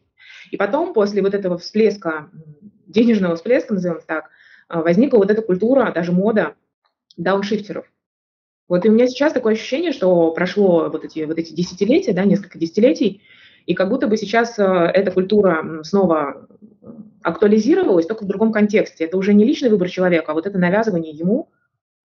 [0.51, 2.31] И потом, после вот этого всплеска,
[2.87, 4.31] денежного всплеска, назовем так,
[4.69, 6.55] э, возникла вот эта культура, даже мода
[7.17, 7.85] дауншифтеров.
[8.69, 12.25] Вот и у меня сейчас такое ощущение, что прошло вот эти, вот эти десятилетия, да,
[12.25, 13.23] несколько десятилетий,
[13.65, 16.49] и как будто бы сейчас э, эта культура снова
[17.23, 19.05] актуализировалась, только в другом контексте.
[19.05, 21.49] Это уже не личный выбор человека, а вот это навязывание ему,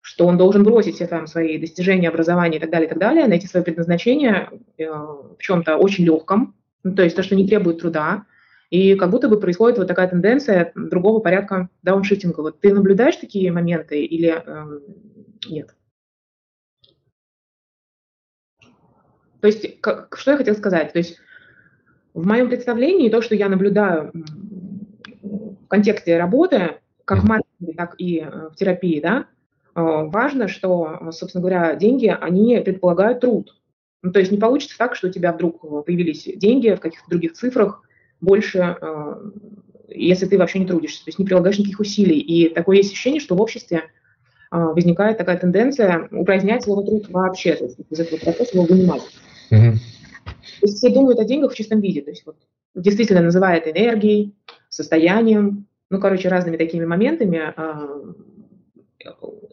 [0.02, 3.26] что он должен бросить все там свои достижения, образования и так далее, и так далее,
[3.26, 7.80] найти свое предназначение э, в чем-то очень легком, ну, то есть то, что не требует
[7.80, 8.26] труда,
[8.68, 12.40] и как будто бы происходит вот такая тенденция другого порядка дауншифтинга.
[12.40, 14.80] Вот ты наблюдаешь такие моменты или э,
[15.48, 15.74] нет?
[19.40, 20.92] То есть, как, что я хотела сказать?
[20.92, 21.18] То есть,
[22.14, 24.10] в моем представлении, то, что я наблюдаю
[25.22, 29.26] в контексте работы, как в маркетинге, так и э, в терапии, да,
[29.74, 33.56] важно, что, собственно говоря, деньги, они предполагают труд.
[34.02, 37.34] Ну, то есть не получится так, что у тебя вдруг появились деньги в каких-то других
[37.34, 37.82] цифрах
[38.20, 39.14] больше, э,
[39.88, 42.18] если ты вообще не трудишься, то есть не прилагаешь никаких усилий.
[42.18, 43.84] И такое есть ощущение, что в обществе
[44.50, 49.02] возникает такая тенденция упразднять слово труд вообще, то есть из этого процесса его вынимать.
[49.50, 49.78] Угу.
[50.60, 52.36] То есть все думают о деньгах в чистом виде, то есть вот
[52.74, 54.34] действительно называют энергией,
[54.68, 57.54] состоянием, ну, короче, разными такими моментами,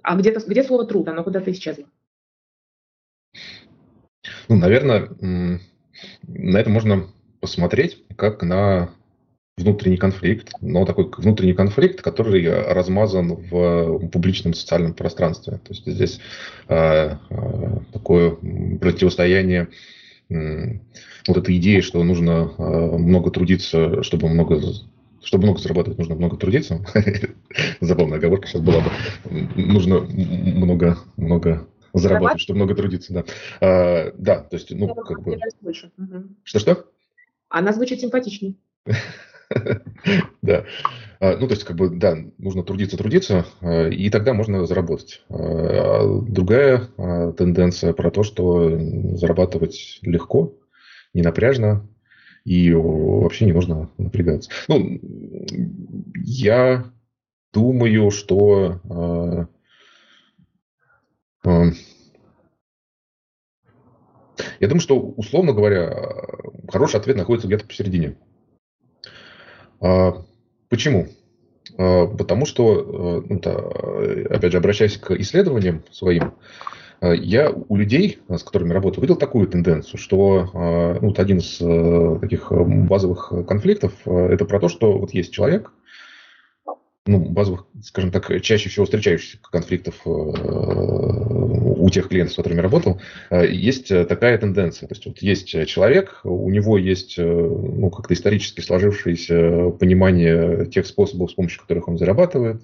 [0.04, 1.86] а, где-то где слово труд, оно куда-то исчезло.
[4.48, 7.08] Ну, наверное, на это можно
[7.40, 8.90] посмотреть как на
[9.60, 15.58] внутренний конфликт, но такой внутренний конфликт, который размазан в публичном социальном пространстве.
[15.58, 16.20] То есть здесь
[16.68, 18.38] э, э, такое
[18.80, 19.68] противостояние
[20.30, 20.80] э,
[21.28, 22.62] вот этой идеи, что нужно э,
[22.98, 24.62] много трудиться, чтобы много
[25.24, 26.84] чтобы много зарабатывать, нужно много трудиться.
[27.82, 28.90] Забавная оговорка сейчас была бы.
[29.56, 33.24] Нужно много, много зарабатывать, чтобы много трудиться, да.
[33.62, 35.38] А, да, то есть, ну, как бы...
[36.44, 36.86] Что-что?
[37.50, 38.56] Она звучит симпатичнее.
[40.44, 40.66] Да.
[41.20, 45.24] А, ну, то есть, как бы, да, нужно трудиться, трудиться, а, и тогда можно заработать.
[45.28, 46.88] А, другая
[47.36, 48.70] тенденция про то, что
[49.18, 50.56] зарабатывать легко,
[51.16, 51.88] не напряжно,
[52.46, 54.50] и вообще не нужно напрягаться.
[54.68, 55.00] Ну,
[56.16, 56.86] я
[57.54, 59.50] думаю, что
[64.60, 66.12] я думаю, что, условно говоря,
[66.68, 68.16] хороший ответ находится где-то посередине.
[69.82, 70.24] А,
[70.70, 71.08] почему?
[71.78, 76.34] А, потому что, э, опять же, обращаясь к исследованиям своим,
[77.02, 81.58] я у людей, с которыми работаю, видел такую тенденцию, что э, ну, вот один из
[82.20, 85.72] таких базовых конфликтов– это про то, что вот есть человек,
[87.10, 93.02] ну, базовых, скажем так, чаще всего встречающихся конфликтов э, у тех клиентов, с которыми работал,
[93.32, 94.88] э, есть такая тенденция.
[94.88, 101.32] То есть вот есть человек, у него есть ну, как-то исторически сложившееся понимание тех способов,
[101.32, 102.62] с помощью которых он зарабатывает.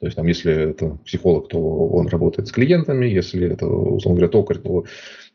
[0.00, 4.30] То есть там, если это психолог, то он работает с клиентами, если это, условно говоря,
[4.30, 4.84] токарь, то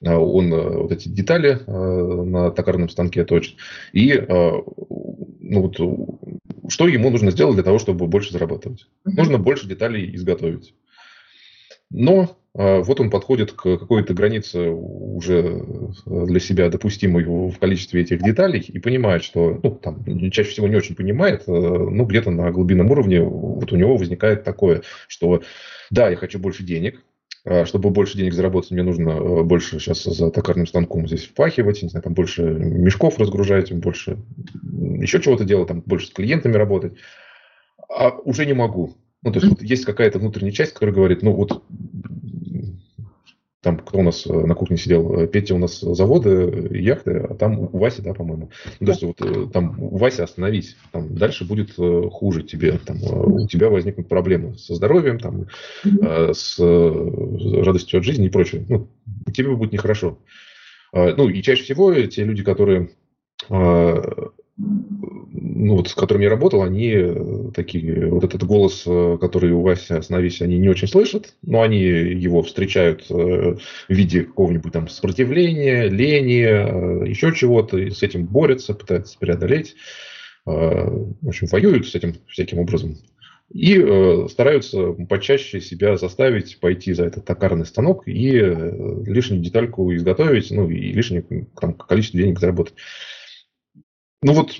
[0.02, 3.56] э, он вот эти детали на токарном станке точит.
[3.92, 4.24] И
[5.52, 5.78] ну, вот,
[6.72, 8.88] что ему нужно сделать для того, чтобы больше зарабатывать?
[9.06, 9.12] Uh-huh.
[9.18, 10.74] Нужно больше деталей изготовить.
[11.90, 15.64] Но а, вот он подходит к какой-то границе уже
[16.06, 20.76] для себя допустимой в количестве этих деталей и понимает, что, ну, там, чаще всего не
[20.76, 25.42] очень понимает, э, ну, где-то на глубинном уровне вот у него возникает такое, что
[25.90, 27.04] да, я хочу больше денег,
[27.66, 31.90] чтобы больше денег заработать, мне нужно э, больше сейчас за токарным станком здесь впахивать, не
[31.90, 34.20] знаю, там больше мешков разгружать, больше
[34.64, 36.94] еще чего-то делать, там больше с клиентами работать.
[37.90, 38.96] А уже не могу.
[39.24, 41.64] Ну, то есть вот есть какая-то внутренняя часть, которая говорит, ну вот
[43.62, 47.36] там кто у нас э, на кухне сидел, э, Петя у нас заводы, яхты, а
[47.36, 48.50] там у Васи, да, по-моему.
[48.80, 52.98] Ну, то есть вот э, там у Васи остановись, там дальше будет хуже тебе, там
[53.02, 55.46] у тебя возникнут проблемы со здоровьем, там,
[55.84, 58.66] с радостью от жизни и прочее.
[58.68, 58.88] Ну,
[59.32, 60.18] тебе будет нехорошо.
[60.92, 62.90] А, ну, и чаще всего те люди, которые
[64.62, 69.62] ну, вот, с которыми я работал, они э, такие, вот этот голос, э, который у
[69.62, 73.58] Васи «Остановись», они не очень слышат, но они его встречают э, в
[73.90, 79.76] виде какого-нибудь там сопротивления, лени, еще чего-то, и с этим борются, пытаются преодолеть,
[80.44, 82.98] в общем, воюют с этим всяким образом.
[83.54, 83.78] И
[84.30, 88.32] стараются почаще себя заставить пойти за этот токарный станок и
[89.06, 91.24] лишнюю детальку изготовить, ну и лишнее
[91.60, 92.74] там, количество денег заработать.
[94.22, 94.52] Ну вот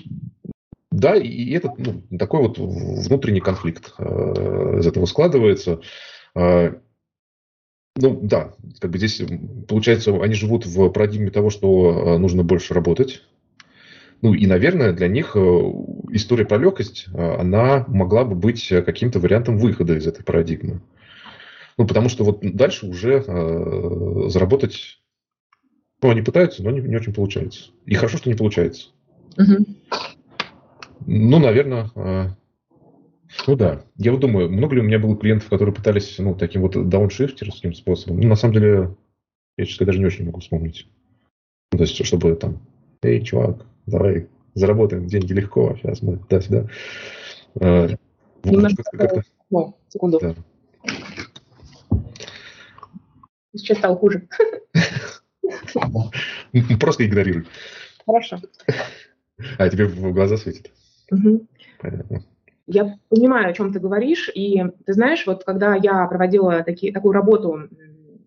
[0.90, 5.80] да, и это ну, такой вот внутренний конфликт э, из этого складывается.
[6.34, 6.74] Э,
[7.96, 9.22] ну да, как бы здесь
[9.68, 13.22] получается, они живут в парадигме того, что э, нужно больше работать.
[14.20, 15.38] Ну и, наверное, для них э,
[16.10, 20.80] история про легкость, э, она могла бы быть каким-то вариантом выхода из этой парадигмы.
[21.78, 25.00] Ну, потому что вот дальше уже э, заработать...
[26.02, 27.70] Ну, они пытаются, но не, не очень получается.
[27.86, 28.90] И хорошо, что не получается.
[29.36, 29.66] Угу.
[31.06, 32.28] Ну, наверное, э,
[33.46, 33.84] ну да.
[33.96, 37.74] Я вот думаю, много ли у меня было клиентов, которые пытались, ну, таким вот дауншифтерским
[37.74, 38.20] способом.
[38.20, 38.96] Ну, на самом деле,
[39.56, 40.86] я, честно даже не очень могу вспомнить.
[41.72, 42.60] Ну, то есть, чтобы там,
[43.02, 46.68] эй, чувак, давай заработаем деньги легко, сейчас мы туда-сюда.
[48.44, 49.22] Немножко как-то...
[49.50, 50.18] О, секунду.
[50.20, 50.34] Да.
[53.54, 54.28] Сейчас стало хуже.
[56.80, 57.46] Просто игнорируй.
[58.06, 58.40] Хорошо.
[59.58, 60.70] А тебе в глаза светит?
[61.10, 61.46] Угу.
[62.66, 67.12] Я понимаю, о чем ты говоришь, и ты знаешь, вот когда я проводила таки, такую
[67.12, 67.68] работу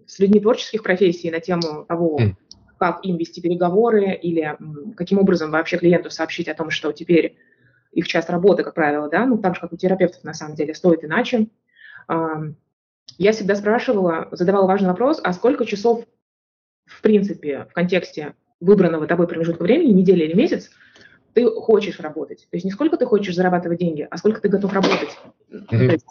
[0.05, 2.33] с людьми творческих профессий на тему того, mm.
[2.77, 4.57] как им вести переговоры или
[4.95, 7.37] каким образом вообще клиенту сообщить о том, что теперь
[7.91, 10.75] их часть работы, как правило, да, ну так же, как у терапевтов на самом деле,
[10.75, 11.47] стоит иначе,
[13.17, 16.05] я всегда спрашивала, задавала важный вопрос, а сколько часов
[16.85, 20.69] в принципе в контексте выбранного тобой промежутка времени, неделя или месяц,
[21.35, 22.47] ты хочешь работать.
[22.49, 25.19] То есть не сколько ты хочешь зарабатывать деньги, а сколько ты готов работать.
[25.51, 25.91] Mm-hmm.
[25.91, 26.05] Есть,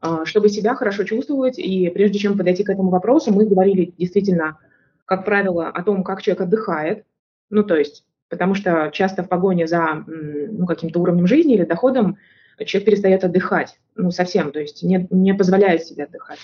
[0.00, 1.58] а, чтобы себя хорошо чувствовать.
[1.58, 4.58] И прежде чем подойти к этому вопросу, мы говорили действительно,
[5.04, 7.04] как правило, о том, как человек отдыхает.
[7.48, 12.18] Ну, то есть, потому что часто в погоне за ну, каким-то уровнем жизни или доходом
[12.64, 13.78] человек перестает отдыхать.
[13.94, 16.40] Ну, совсем, то есть не, не позволяет себе отдыхать.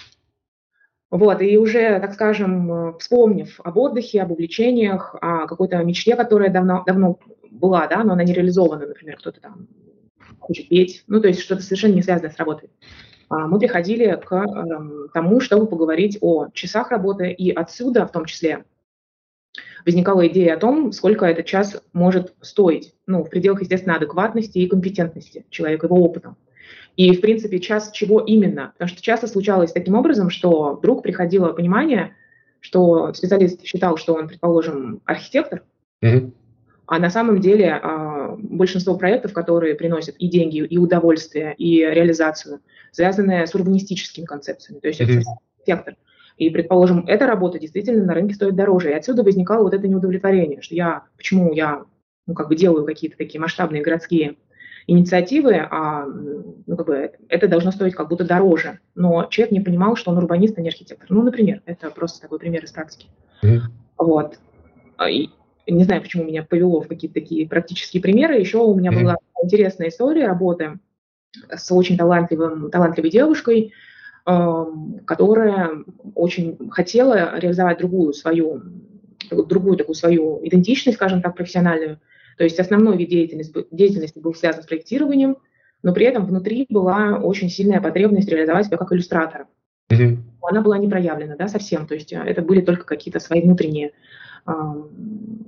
[1.11, 6.85] Вот, и уже, так скажем, вспомнив об отдыхе, об увлечениях, о какой-то мечте, которая давно,
[6.87, 7.19] давно
[7.53, 9.69] была, да, но она не реализована, например, кто-то там
[10.41, 12.71] хочет петь, ну, то есть что-то совершенно не связанное с работой.
[13.29, 18.25] А, мы приходили к эм, тому, чтобы поговорить о часах работы, и отсюда, в том
[18.25, 18.65] числе,
[19.85, 24.69] возникала идея о том, сколько этот час может стоить, ну, в пределах, естественно, адекватности и
[24.69, 26.37] компетентности человека, его опытом.
[26.97, 28.73] И, в принципе, час чего именно?
[28.75, 32.15] Потому что часто случалось таким образом, что вдруг приходило понимание,
[32.61, 35.63] что специалист считал, что он, предположим, архитектор,
[36.05, 36.33] mm-hmm.
[36.93, 42.61] А на самом деле а, большинство проектов, которые приносят и деньги, и удовольствие, и реализацию,
[42.91, 44.81] связаны с урбанистическими концепциями.
[44.81, 45.21] То есть mm-hmm.
[45.21, 45.25] это
[45.65, 45.97] сектор.
[46.37, 48.91] И, предположим, эта работа действительно на рынке стоит дороже.
[48.91, 51.85] И отсюда возникало вот это неудовлетворение, что я, почему я
[52.27, 54.37] ну, как бы делаю какие-то такие масштабные городские
[54.87, 58.81] инициативы, а ну, как бы это должно стоить как будто дороже.
[58.95, 61.07] Но человек не понимал, что он урбанист, а не архитектор.
[61.09, 63.07] Ну, например, это просто такой пример из практики.
[63.43, 63.61] Mm-hmm.
[63.97, 64.39] Вот.
[64.99, 65.31] А, и,
[65.67, 68.39] не знаю, почему меня повело в какие-то такие практические примеры.
[68.39, 69.03] Еще у меня mm-hmm.
[69.03, 70.79] была интересная история работы
[71.51, 73.73] с очень талантливым, талантливой девушкой,
[74.27, 74.65] э,
[75.07, 75.85] которая
[76.15, 78.63] очень хотела реализовать другую свою,
[79.31, 82.01] другую такую свою идентичность, скажем так, профессиональную.
[82.39, 85.37] То есть основной вид деятельности, деятельности был связан с проектированием,
[85.83, 89.47] но при этом внутри была очень сильная потребность реализовать себя как иллюстратора.
[89.91, 90.19] Mm-hmm.
[90.43, 93.93] Она была не проявлена да, совсем, то есть э, это были только какие-то свои внутренние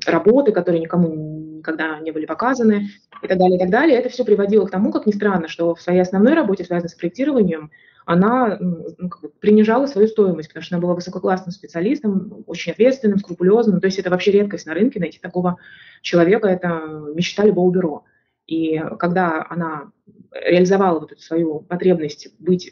[0.06, 2.88] работы, которые никому никогда не были показаны
[3.22, 3.98] и так далее, и так далее.
[3.98, 6.94] Это все приводило к тому, как ни странно, что в своей основной работе, связанной с
[6.94, 7.70] проектированием,
[8.06, 13.18] она ну, как бы принижала свою стоимость, потому что она была высококлассным специалистом, очень ответственным,
[13.18, 13.80] скрупулезным.
[13.80, 15.56] То есть это вообще редкость на рынке, найти такого
[16.02, 16.82] человека, это
[17.14, 18.04] мечта любого бюро.
[18.46, 19.90] И когда она
[20.32, 22.70] реализовала вот эту свою потребность быть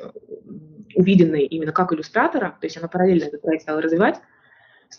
[0.94, 4.16] увиденной именно как иллюстратора, то есть она параллельно этот проект стала развивать,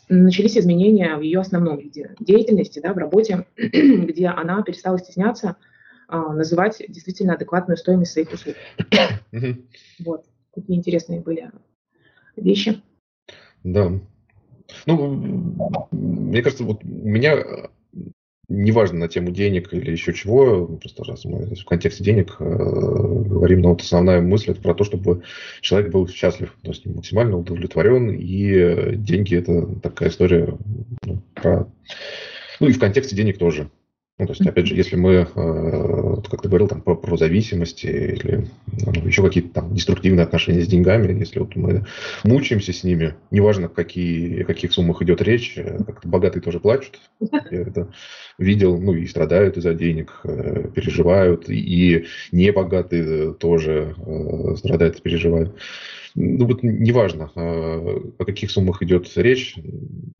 [0.09, 5.57] начались изменения в ее основном виде деятельности, да, в работе, где она перестала стесняться
[6.07, 8.55] а, называть действительно адекватную стоимость своих услуг.
[9.99, 11.51] Вот, такие интересные были
[12.35, 12.81] вещи.
[13.63, 13.91] Да.
[14.85, 15.07] Ну,
[15.91, 17.69] мне кажется, вот у меня
[18.53, 23.61] неважно на тему денег или еще чего, просто раз мы в контексте денег э, говорим,
[23.61, 25.23] но вот основная мысль это про то, чтобы
[25.61, 30.57] человек был счастлив, то есть максимально удовлетворен, и деньги это такая история
[31.03, 31.67] ну, про...
[32.59, 33.69] Ну и в контексте денег тоже.
[34.19, 37.87] Ну, то есть, опять же, если мы, э, как ты говорил, там, про, про зависимости
[37.87, 41.87] или ну, еще какие-то там деструктивные отношения с деньгами, если вот мы
[42.23, 46.99] мучаемся с ними, неважно, какие, о каких суммах идет речь, э, как-то богатые тоже плачут,
[47.49, 47.91] я это
[48.37, 53.95] видел, ну, и страдают из-за денег, э, переживают, и небогатые тоже
[54.57, 55.57] страдают и переживают
[56.15, 59.55] ну вот неважно, а, о каких суммах идет речь.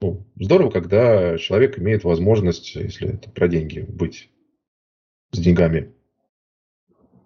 [0.01, 4.29] Ну, здорово, когда человек имеет возможность, если это про деньги, быть
[5.31, 5.93] с деньгами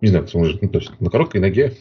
[0.01, 1.73] не знаю, ну, то есть на короткой ноге,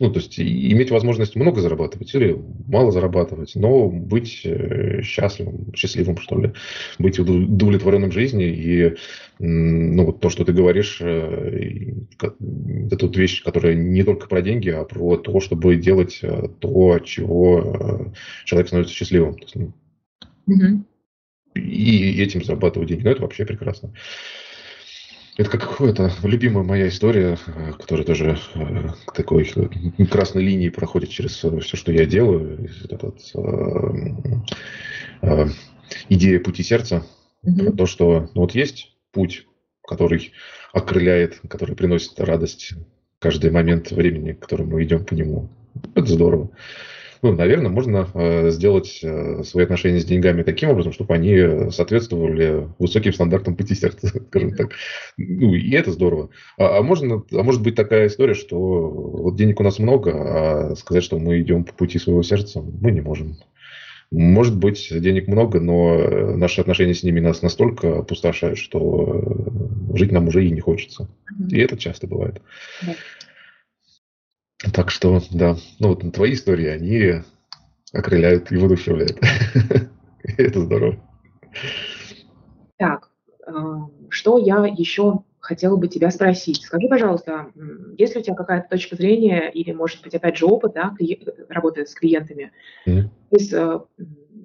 [0.00, 2.36] ну, то есть иметь возможность много зарабатывать или
[2.66, 6.52] мало зарабатывать, но быть э, счастливым, счастливым, что ли,
[6.98, 8.96] быть удовлетворенным в жизни и,
[9.38, 14.70] ну, вот то, что ты говоришь, э, это вот вещь, которая не только про деньги,
[14.70, 18.12] а про то, чтобы делать э, то, от чего
[18.44, 19.34] человек становится счастливым.
[19.34, 19.72] То есть, ну,
[20.46, 20.84] угу.
[21.54, 23.04] И этим зарабатывать деньги.
[23.04, 23.92] Ну, это вообще прекрасно.
[25.36, 31.08] Это как какая-то любимая моя история, э, которая тоже э, такой э, красной линией проходит
[31.08, 32.68] через все, что я делаю.
[32.84, 33.20] Это вот,
[36.08, 37.04] идея пути сердца.
[37.44, 37.76] Mm-hmm.
[37.76, 39.46] То, что ну, вот есть путь,
[39.86, 40.32] который
[40.72, 42.74] окрыляет, который приносит радость
[43.18, 45.48] каждый момент времени, который мы идем по нему.
[45.94, 46.50] Это здорово
[47.22, 52.68] ну, наверное, можно э, сделать э, свои отношения с деньгами таким образом, чтобы они соответствовали
[52.80, 54.72] высоким стандартам пути сердца, скажем так.
[55.16, 56.30] Ну, и это здорово.
[56.58, 60.74] А, а, можно, а может быть такая история, что вот денег у нас много, а
[60.74, 63.36] сказать, что мы идем по пути своего сердца, мы не можем.
[64.10, 69.22] Может быть, денег много, но наши отношения с ними нас настолько опустошают, что
[69.94, 71.08] жить нам уже и не хочется.
[71.50, 72.42] И это часто бывает.
[72.82, 72.94] Да.
[74.72, 77.22] Так что, да, ну вот твои истории, они
[77.92, 79.18] окрыляют и воодушевляют.
[80.22, 81.00] Это здорово.
[82.76, 83.10] Так,
[83.46, 83.52] э,
[84.08, 86.62] что я еще хотела бы тебя спросить.
[86.62, 87.48] Скажи, пожалуйста,
[87.98, 90.94] есть ли у тебя какая-то точка зрения или, может быть, опять же, опыт, да,
[91.48, 92.52] работы с клиентами
[92.86, 93.08] mm-hmm.
[93.32, 93.80] из э,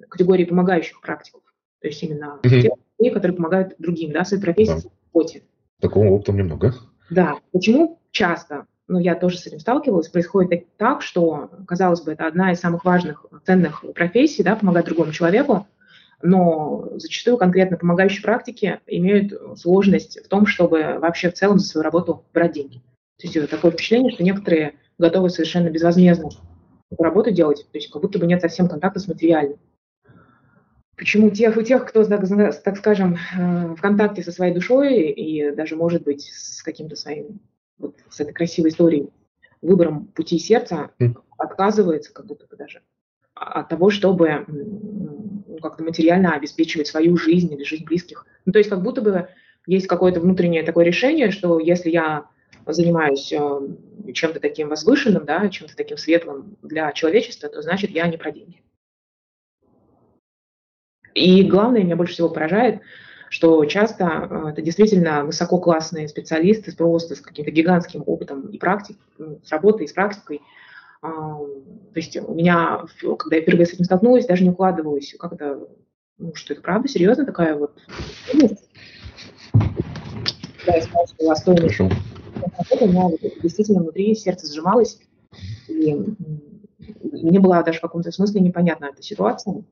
[0.08, 1.42] категории помогающих практиков?
[1.80, 2.60] То есть именно mm-hmm.
[2.60, 4.90] тех людей, которые помогают другим, да, своей профессии, да.
[5.12, 5.42] работе.
[5.80, 6.74] Такого опыта немного.
[7.10, 7.38] Да.
[7.52, 12.52] Почему часто ну, я тоже с этим сталкивалась, происходит так, что, казалось бы, это одна
[12.52, 15.66] из самых важных, ценных профессий, да, помогать другому человеку,
[16.22, 21.84] но зачастую конкретно помогающие практики имеют сложность в том, чтобы вообще в целом за свою
[21.84, 22.82] работу брать деньги.
[23.18, 26.30] То есть такое впечатление, что некоторые готовы совершенно безвозмездно
[26.90, 29.58] эту работу делать, то есть как будто бы нет совсем контакта с материальным.
[30.96, 35.76] Почему тех, у тех, кто, так, скажем, э, в контакте со своей душой и даже,
[35.76, 37.40] может быть, с каким-то своим
[37.78, 39.10] вот с этой красивой историей,
[39.62, 40.90] выбором пути сердца
[41.36, 42.82] отказывается как будто бы даже
[43.34, 48.26] от того, чтобы ну, как-то материально обеспечивать свою жизнь или жизнь близких.
[48.44, 49.28] Ну, то есть как будто бы
[49.66, 52.26] есть какое-то внутреннее такое решение, что если я
[52.66, 53.60] занимаюсь э,
[54.12, 58.62] чем-то таким возвышенным, да, чем-то таким светлым для человечества, то значит я не про деньги.
[61.14, 62.80] И главное, меня больше всего поражает,
[63.28, 69.40] что часто э, это действительно высококлассные специалисты просто с каким-то гигантским опытом и практикой, ну,
[69.44, 70.40] с работой и с практикой.
[71.00, 71.48] То
[71.94, 72.82] есть у меня,
[73.18, 75.68] когда я впервые с этим столкнулась, даже не укладывалось, как это,
[76.18, 77.78] ну, что это правда, серьезно такая вот
[80.66, 81.88] да, я сказала, что
[82.56, 83.10] стоимость у меня
[83.42, 84.98] действительно внутри сердце сжималось,
[85.68, 85.94] и
[87.02, 89.64] мне была даже в каком-то смысле непонятна эта ситуация.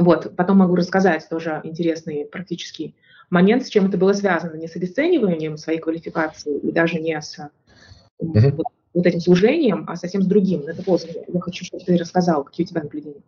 [0.00, 2.94] Вот, потом могу рассказать тоже интересный практический
[3.28, 7.38] момент, с чем это было связано, не с обесцениванием своей квалификации и даже не с
[7.38, 8.52] mm-hmm.
[8.52, 10.62] вот, вот этим служением, а совсем с другим.
[10.62, 11.26] Это после.
[11.28, 13.20] Я хочу, чтобы ты рассказал, какие у тебя наблюдения.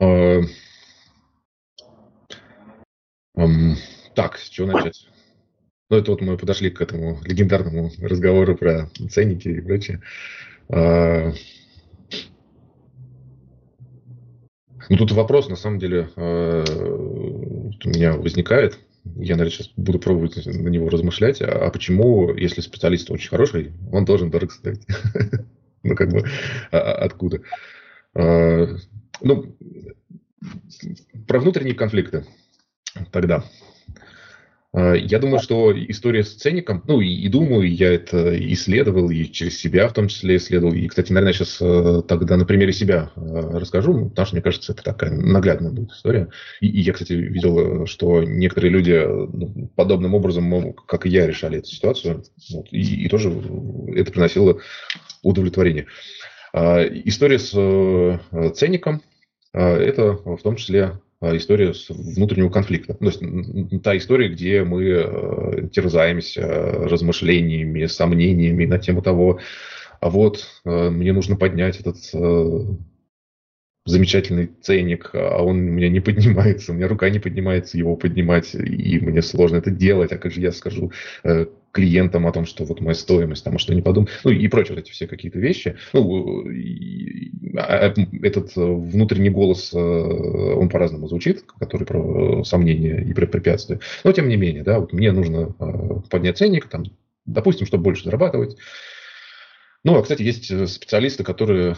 [0.00, 0.42] Uh,
[3.38, 3.74] um,
[4.16, 5.06] так, с чего начать?
[5.88, 10.02] Ну, это вот мы подошли к этому легендарному разговору про ценники и прочее.
[10.68, 11.32] Uh,
[14.88, 16.64] Ну, тут вопрос, на самом деле, э,
[17.84, 18.78] у меня возникает.
[19.16, 21.40] Я, наверное, сейчас буду пробовать на него размышлять.
[21.42, 24.80] А, а почему, если специалист очень хороший, он должен дорого стоить?
[25.82, 26.24] Ну, как бы,
[26.72, 27.42] а, а откуда?
[28.12, 29.56] Ну,
[31.28, 32.26] про внутренние конфликты
[33.12, 33.44] тогда.
[34.76, 39.24] А, я думаю, что история с ценником, ну и, и думаю, я это исследовал, и
[39.24, 40.74] через себя в том числе исследовал.
[40.74, 43.20] И, кстати, наверное, сейчас э, тогда на примере себя э,
[43.58, 46.28] расскажу, ну, потому что, мне кажется, это такая наглядная будет история.
[46.60, 51.58] И, и я, кстати, видел, что некоторые люди ну, подобным образом, как и я, решали
[51.60, 52.22] эту ситуацию.
[52.52, 53.30] Вот, и, и тоже
[53.94, 54.60] это приносило
[55.22, 55.86] удовлетворение.
[56.52, 59.00] А, история с э, ценником–
[59.54, 62.94] это в том числе а, история внутреннего конфликта.
[62.94, 63.20] То есть
[63.82, 69.40] та история, где мы э, терзаемся размышлениями, сомнениями на тему того,
[70.00, 72.60] а вот э, мне нужно поднять этот э,
[73.86, 78.54] замечательный ценник, а он у меня не поднимается, у меня рука не поднимается его поднимать,
[78.54, 80.92] и мне сложно это делать, а как же я скажу
[81.76, 84.74] клиентам о том, что вот моя стоимость, там, а что не подумают, ну и прочие
[84.74, 85.76] вот эти все какие-то вещи.
[85.92, 86.44] Ну,
[87.56, 93.80] а, этот внутренний голос, он по-разному звучит, который про сомнения и про препятствия.
[94.04, 95.52] Но тем не менее, да, вот мне нужно
[96.10, 96.84] поднять ценник, там,
[97.26, 98.56] допустим, чтобы больше зарабатывать.
[99.84, 101.76] Ну, а, кстати, есть специалисты, которые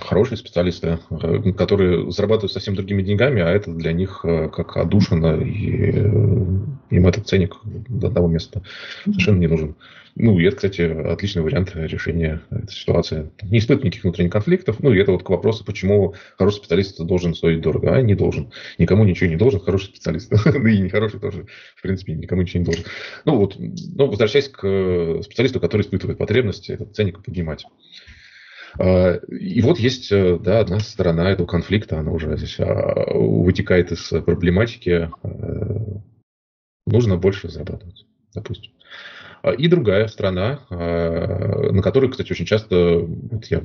[0.00, 5.40] хорошие специалисты, э, которые зарабатывают совсем другими деньгами, а это для них э, как одушина,
[5.40, 6.54] и э,
[6.90, 8.62] им этот ценник до одного места
[9.04, 9.76] совершенно не нужен.
[10.16, 13.32] Ну, и это, кстати, отличный вариант решения этой ситуации.
[13.42, 14.76] Не испытывать никаких внутренних конфликтов.
[14.78, 17.92] Ну, и это вот к вопросу, почему хороший специалист должен стоить дорого.
[17.92, 18.52] А не должен.
[18.78, 20.32] Никому ничего не должен хороший специалист.
[20.54, 22.84] Ну, и нехороший тоже, в принципе, никому ничего не должен.
[23.24, 27.66] Ну, вот, ну, возвращаясь к специалисту, который испытывает потребности, этот ценник поднимать.
[28.78, 33.92] А, и вот есть э, да, одна сторона этого конфликта, она уже здесь а, вытекает
[33.92, 35.10] из проблематики.
[35.22, 35.98] Э,
[36.86, 38.04] нужно больше зарабатывать,
[38.34, 38.72] допустим.
[39.42, 43.62] А, и другая страна, на которой, кстати, очень часто, вот я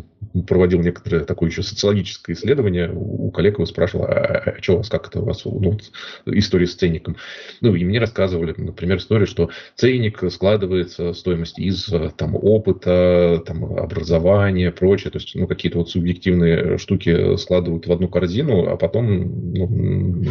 [0.48, 4.90] проводил некоторое такое еще социологическое исследование, у коллег его спрашивал, а, а что у вас,
[4.90, 5.78] как это у вас, ну,
[6.26, 7.16] история с ценником.
[7.62, 14.72] Ну, и мне рассказывали, например, историю, что ценник складывается стоимость из там, опыта, там, образования,
[14.72, 19.68] прочее, то есть, ну, какие-то вот субъективные штуки складывают в одну корзину, а потом ну,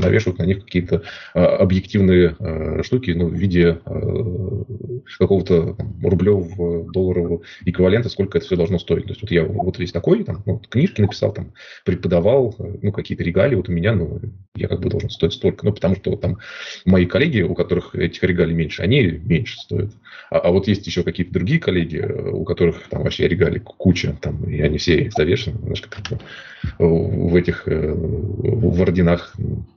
[0.00, 2.36] навешивают на них какие-то объективные
[2.82, 3.78] штуки, ну, в виде
[5.18, 9.04] какого какого-то рублевого, долларового эквивалента, сколько это все должно стоить.
[9.04, 11.52] То есть вот я вот есть такой, там, ну, книжки написал, там,
[11.84, 14.20] преподавал, ну, какие-то регалии вот у меня, ну,
[14.54, 15.64] я как бы должен стоить столько.
[15.64, 16.38] Ну, потому что вот там
[16.84, 19.90] мои коллеги, у которых этих регалий меньше, они меньше стоят.
[20.30, 24.44] А, а вот есть еще какие-то другие коллеги, у которых там вообще регалий куча, там,
[24.44, 26.20] и они все завешены, знаешь, как
[26.78, 29.34] в этих, э, в орденах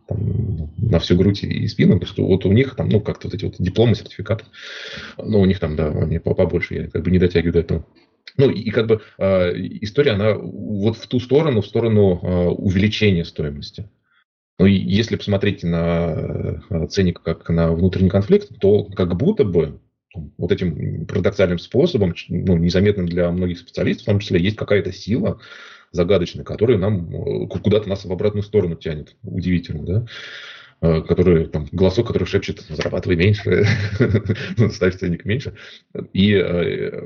[0.07, 1.99] там, на всю грудь и спину.
[1.99, 4.45] То есть вот у них там, ну, как-то вот эти вот дипломы, сертификаты,
[5.17, 7.85] ну, у них там, да, они побольше, я как бы не дотягиваю до этого.
[8.41, 13.23] Ну, и как бы э, история, она вот в ту сторону, в сторону э, увеличения
[13.23, 13.87] стоимости.
[14.57, 19.79] Но если посмотреть на э, ценник как на внутренний конфликт, то как будто бы
[20.39, 25.39] вот этим парадоксальным способом, ну, незаметным для многих специалистов, в том числе, есть какая-то сила
[25.91, 29.17] загадочная, которая нам э, куда-то нас в обратную сторону тянет.
[29.21, 30.05] Удивительно, да?
[30.83, 33.65] Э, который, там, голосок, который шепчет, зарабатывай меньше,
[34.71, 35.53] ставь ценник меньше.
[36.11, 37.05] И э,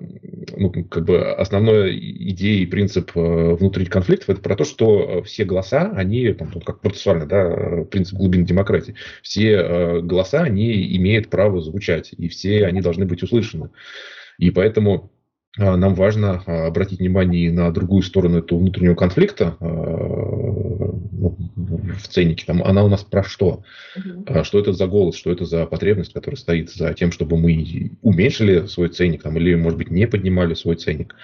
[0.55, 5.43] ну, как бы основная идея и принцип э, внутренних конфликтов это про то, что все
[5.43, 12.13] голоса, они, там, как процессуально, да, принцип глубины демократии, все голоса, они имеют право звучать,
[12.17, 13.71] и все они должны быть услышаны.
[14.37, 15.11] И поэтому
[15.57, 22.45] нам важно а, обратить внимание на другую сторону этого внутреннего конфликта а, ну, в ценнике.
[22.45, 23.63] Там, она у нас про что?
[23.95, 24.43] Угу.
[24.43, 28.67] Что это за голос, что это за потребность, которая стоит за тем, чтобы мы уменьшили
[28.67, 31.15] свой ценник там, или, может быть, не поднимали свой ценник.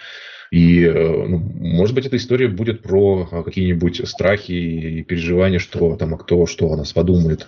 [0.52, 6.14] И, э, ну, может быть, эта история будет про какие-нибудь страхи и переживания, что там,
[6.14, 7.47] а кто что о нас подумает.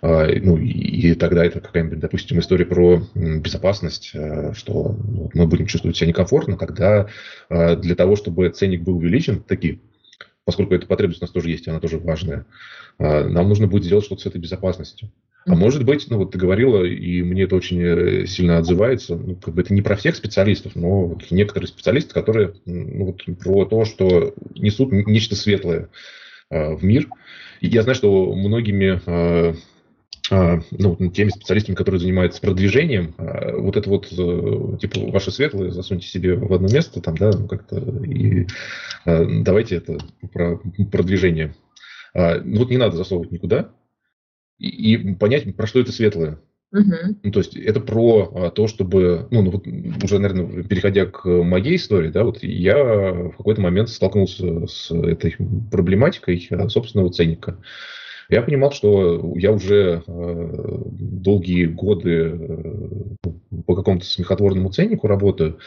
[0.00, 5.66] А, ну, и тогда это какая-нибудь, допустим, история про безопасность, э, что ну, мы будем
[5.66, 7.08] чувствовать себя некомфортно, когда
[7.50, 9.80] э, для того, чтобы ценник был увеличен, таки,
[10.44, 12.46] поскольку эта потребность у нас тоже есть, она тоже важная,
[12.98, 15.10] нам нужно будет сделать что-то с этой безопасностью.
[15.46, 19.36] А может быть, ну вот ты говорила, и мне это очень э, сильно отзывается, ну,
[19.36, 23.64] как бы это не про всех специалистов, но вот некоторые специалисты, которые ну, вот про
[23.64, 25.88] то, что несут нечто светлое
[26.50, 27.08] э, в мир.
[27.60, 29.54] И я знаю, что многими э,
[30.32, 35.70] э, ну, теми специалистами, которые занимаются продвижением, э, вот это вот, э, типа, ваше светлое
[35.70, 38.48] засуньте себе в одно место, там, да, ну, как-то, и
[39.04, 39.98] давайте это
[40.32, 41.54] про продвижение.
[42.12, 43.70] Ну, вот не надо засовывать никуда,
[44.58, 46.38] и, и понять, про что это светлое.
[46.72, 47.16] Угу.
[47.22, 49.66] Ну, то есть это про а, то, чтобы, ну, ну вот
[50.02, 55.36] уже, наверное, переходя к моей истории, да, вот я в какой-то момент столкнулся с этой
[55.70, 57.58] проблематикой а, собственного ценника.
[58.28, 63.30] Я понимал, что я уже э, долгие годы э,
[63.66, 65.60] по какому-то смехотворному ценнику работаю,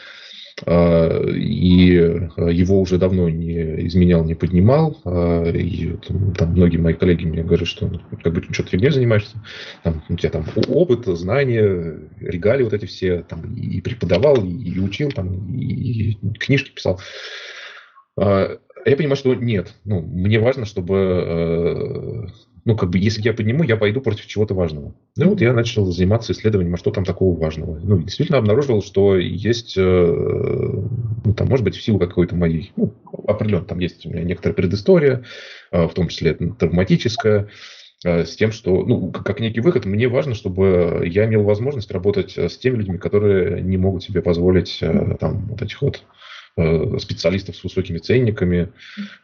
[0.66, 1.98] и
[2.36, 5.00] а, его уже давно не изменял, не поднимал.
[5.04, 5.96] А, и
[6.36, 7.90] там многие мои коллеги мне говорят, что
[8.22, 9.42] как бы что-то фигней занимаешься.
[9.82, 15.10] Там, у тебя там опыт, знания, регалии вот эти все, там, и преподавал, и, учил,
[15.10, 17.00] там, и книжки писал.
[18.16, 19.74] Я понимаю, что нет.
[19.84, 22.30] Ну, мне важно, чтобы
[22.64, 24.94] ну, как бы, если я подниму, я пойду против чего-то важного.
[25.16, 27.78] Ну, вот я начал заниматься исследованием, а что там такого важного.
[27.82, 32.92] Ну, действительно обнаружил, что есть, э, ну, там, может быть, в силу какой-то моей, ну,
[33.26, 35.24] определенно, там есть у меня некоторая предыстория,
[35.72, 37.48] э, в том числе травматическая,
[38.04, 42.36] э, с тем, что, ну, как некий выход, мне важно, чтобы я имел возможность работать
[42.36, 44.80] с теми людьми, которые не могут себе позволить
[45.18, 46.02] там вот этих вот
[46.98, 48.72] специалистов с высокими ценниками,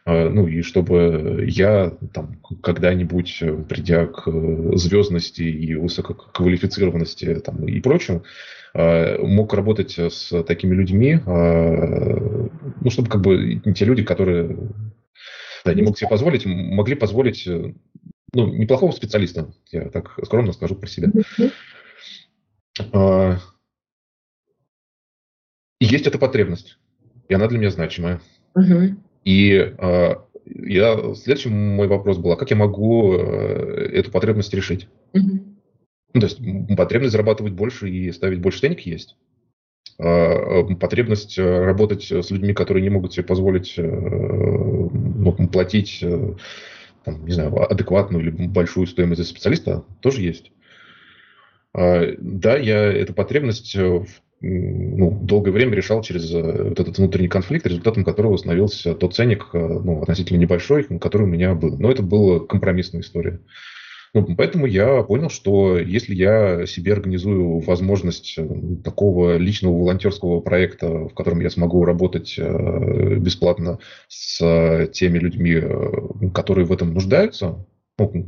[0.05, 4.27] э, ну и чтобы я там когда-нибудь, придя к
[4.77, 8.23] звездности и высококвалифицированности там, и прочему,
[8.73, 14.55] мог работать с такими людьми, ну, чтобы как бы те люди, которые
[15.65, 20.87] да, не мог себе позволить, могли позволить ну, неплохого специалиста, я так скромно скажу про
[20.87, 21.09] себя.
[25.79, 26.77] Есть эта потребность,
[27.27, 28.21] и она для меня значимая.
[29.23, 34.87] И а, я, следующий мой вопрос был, а как я могу э, эту потребность решить?
[36.13, 36.39] Ну, то есть
[36.75, 39.17] потребность зарабатывать больше и ставить больше денег есть.
[39.99, 46.03] А, потребность э, работать с людьми, которые не могут себе позволить э, ну, платить
[47.07, 50.51] там, не знаю, адекватную или большую стоимость за специалиста тоже есть.
[51.73, 54.03] А, да, я эту потребность э,
[54.39, 59.49] ну, долгое время решал через э, вот этот внутренний конфликт, результатом которого становился тот ценник,
[59.53, 61.77] э, ну, относительно небольшой, который у меня был.
[61.77, 63.39] Но это была компромиссная история.
[64.13, 68.47] Ну, поэтому я понял, что если я себе организую возможность э,
[68.83, 75.61] такого личного волонтерского проекта, в котором я смогу работать бесплатно с теми людьми,
[76.33, 77.65] которые в этом нуждаются, ну,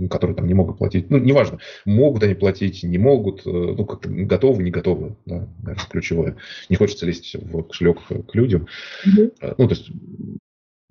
[0.10, 4.64] которые там не могут платить, ну, неважно, могут они платить, не могут, ну, как-то готовы,
[4.64, 6.38] не готовы, да, наверное, ключевое.
[6.70, 8.68] Не хочется лезть в кошелек к людям.
[9.06, 9.56] Mm-hmm.
[9.58, 9.92] Ну, то есть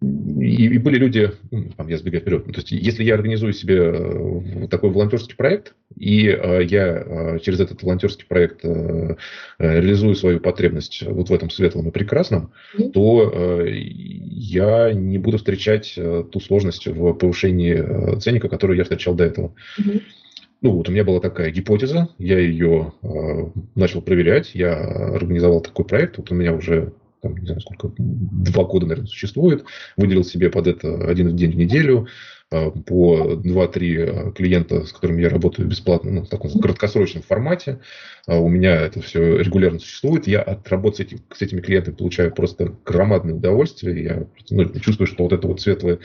[0.01, 3.53] и, и были люди, ну, там, я сбегаю вперед, ну, то есть если я организую
[3.53, 9.17] себе э, такой волонтерский проект, и э, я э, через этот волонтерский проект э,
[9.59, 12.91] э, реализую свою потребность вот в этом светлом и прекрасном, mm-hmm.
[12.93, 18.85] то э, я не буду встречать э, ту сложность в повышении э, ценника, которую я
[18.85, 19.55] встречал до этого.
[19.81, 20.03] Mm-hmm.
[20.61, 23.09] Ну вот у меня была такая гипотеза, я ее э,
[23.75, 28.65] начал проверять, я организовал такой проект, вот у меня уже там, не знаю, сколько, два
[28.65, 29.65] года, наверное, существует,
[29.97, 32.09] выделил себе под это один день в неделю,
[32.51, 37.81] а, по 2-3 клиента, с которыми я работаю бесплатно, ну, в таком краткосрочном формате.
[38.27, 40.27] А, у меня это все регулярно существует.
[40.27, 44.03] Я от работы с, этим, с этими клиентами получаю просто громадное удовольствие.
[44.03, 45.99] Я ну, чувствую, что вот это вот светлое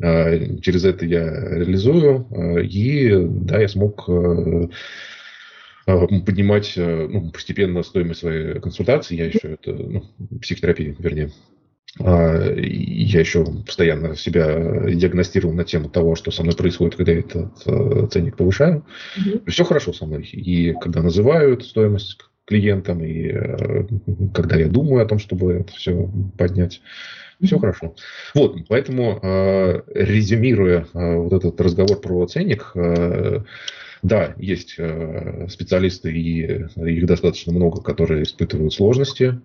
[0.00, 2.26] через это я реализую.
[2.64, 4.68] И да, я смог Э,
[5.86, 9.16] поднимать э, ну, постепенно стоимость своей консультации.
[9.16, 10.04] Я еще это, ну,
[10.40, 11.30] психотерапии, вернее.
[12.00, 17.18] А, я еще постоянно себя диагностировал на тему того, что со мной происходит, когда я
[17.18, 18.84] этот э, ценник повышаю.
[19.18, 19.50] Mm-hmm.
[19.50, 20.24] Все хорошо со мной.
[20.24, 23.32] И когда называют стоимость клиентам, и
[24.34, 26.82] когда я думаю о том, чтобы это все поднять,
[27.42, 27.94] все хорошо.
[28.34, 29.18] Вот, поэтому,
[29.94, 32.74] резюмируя вот этот разговор про ценник,
[34.04, 36.42] да, есть э, специалисты, и
[36.76, 39.40] их достаточно много, которые испытывают сложности.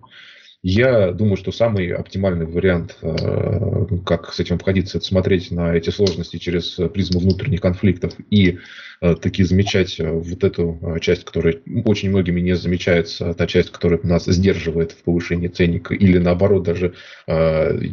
[0.62, 5.88] Я думаю, что самый оптимальный вариант, э, как с этим обходиться, это смотреть на эти
[5.88, 8.58] сложности через призму внутренних конфликтов и
[9.00, 11.56] э, таки замечать вот эту часть, которая
[11.86, 16.92] очень многими не замечается, та часть, которая нас сдерживает в повышении ценника, или наоборот даже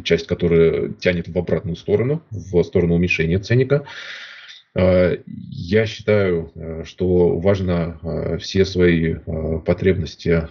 [0.04, 3.86] часть, которая тянет в обратную сторону, в сторону уменьшения ценника.
[4.78, 9.16] Э, я считаю, э, что важно э, все свои
[9.66, 10.48] потребности,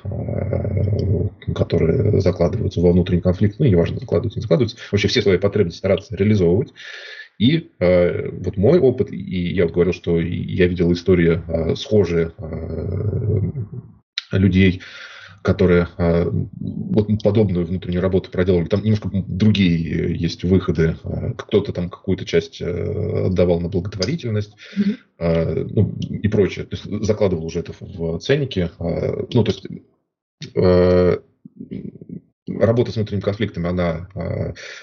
[1.55, 6.15] которые закладываются во внутренний конфликт, ну, неважно, закладываются, не закладываются, вообще все свои потребности стараться
[6.15, 6.73] реализовывать.
[7.39, 12.31] И вот мой опыт, и я вот говорил, что я видел истории схожие
[14.31, 14.81] людей,
[15.47, 18.65] которые а, вот подобную внутреннюю работу проделали.
[18.65, 20.97] Там немножко другие есть выходы.
[21.05, 25.69] А, кто-то там какую-то часть э, отдавал на благотворительность mm-hmm.
[25.71, 26.65] ну, и прочее.
[26.65, 28.69] То есть закладывал уже это в ценники.
[28.77, 29.65] Ну, то есть
[30.53, 31.17] э,
[32.49, 34.09] работа с внутренними конфликтами, она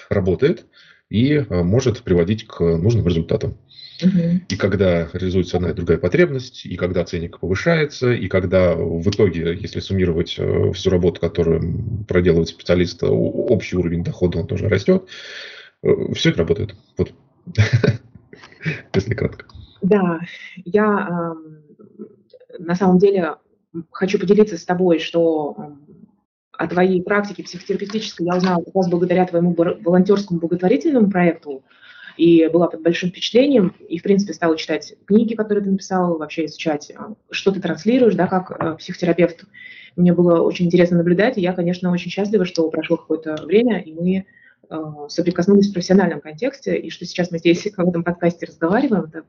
[0.09, 0.65] работает
[1.11, 3.59] и может приводить к нужным результатам.
[4.01, 9.55] И когда реализуется одна и другая потребность, и когда ценник повышается, и когда в итоге,
[9.55, 15.07] если суммировать э, всю работу, которую проделывает специалист, общий уровень дохода он тоже растет,
[15.83, 16.75] э, все это работает.
[16.97, 17.13] Вот.
[18.93, 19.45] Если кратко.
[19.81, 20.19] Да,
[20.65, 21.35] я
[22.57, 23.35] на самом деле
[23.91, 25.77] хочу поделиться с тобой, что
[26.57, 31.63] о твоей практике психотерапевтической я узнала как раз благодаря твоему волонтерскому благотворительному проекту,
[32.17, 36.45] и была под большим впечатлением, и, в принципе, стала читать книги, которые ты написал, вообще
[36.45, 36.95] изучать, э,
[37.31, 39.45] что ты транслируешь, да, как э, психотерапевт.
[39.95, 43.93] Мне было очень интересно наблюдать, и я, конечно, очень счастлива, что прошло какое-то время, и
[43.93, 44.25] мы
[44.69, 49.23] э, соприкоснулись в профессиональном контексте, и что сейчас мы здесь в этом подкасте разговариваем, это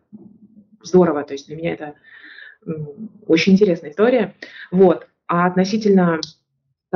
[0.82, 1.94] здорово, то есть для меня это
[3.26, 4.34] очень интересная история.
[4.72, 5.06] Вот.
[5.28, 6.20] А относительно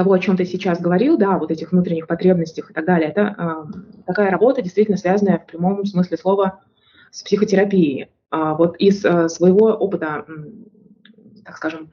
[0.01, 3.35] того, о чем ты сейчас говорил, да, вот этих внутренних потребностях и так далее, это
[3.37, 6.61] э, такая работа, действительно связанная в прямом смысле слова
[7.11, 8.09] с психотерапией.
[8.31, 10.25] А вот из э, своего опыта,
[11.45, 11.91] так скажем,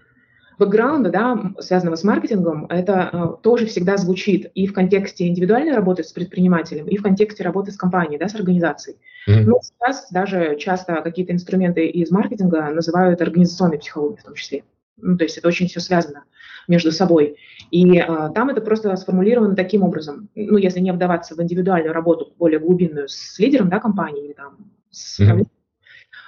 [0.57, 6.05] бэкграунда, да, связанного с маркетингом, это э, тоже всегда звучит и в контексте индивидуальной работы
[6.05, 8.95] с предпринимателем, и в контексте работы с компанией, да, с организацией.
[9.27, 9.43] Mm-hmm.
[9.43, 14.63] Но сейчас даже часто какие-то инструменты из маркетинга называют организационной психологией в том числе.
[14.95, 16.23] Ну, то есть это очень все связано
[16.67, 17.37] между собой.
[17.71, 20.29] И э, там это просто сформулировано таким образом.
[20.35, 24.57] Ну, если не вдаваться в индивидуальную работу более глубинную с лидером да, компании или там
[24.89, 25.45] с mm-hmm.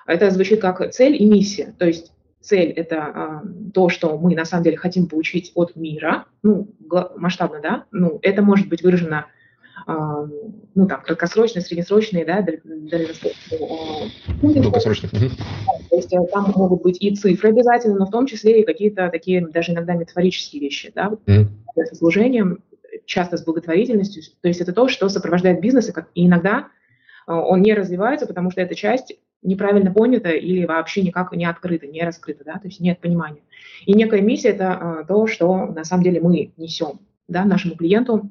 [0.08, 1.74] это звучит как цель и миссия.
[1.78, 2.12] То есть
[2.42, 6.70] цель– это э, то, что мы на самом деле хотим получить от мира, ну,
[7.16, 9.28] масштабно, да, ну, это может быть выражено
[9.88, 14.12] ну, там, краткосрочные, среднесрочные, да, дальносрочные.
[14.42, 15.10] Долгосрочные.
[15.90, 19.10] То есть э, там могут быть и цифры обязательно, но в том числе и какие-то
[19.10, 21.48] такие даже иногда метафорические вещи, да, mm-hmm.
[21.76, 22.64] с служением,
[23.06, 24.24] часто с благотворительностью.
[24.42, 26.68] То есть это то, что сопровождает бизнес, и иногда
[27.28, 31.88] э, он не развивается, потому что эта часть неправильно понято или вообще никак не открыто,
[31.88, 33.42] не раскрыто, да, то есть нет понимания.
[33.86, 38.24] И некая миссия– это а, то, что на самом деле мы несем да, нашему клиенту,
[38.24, 38.30] а,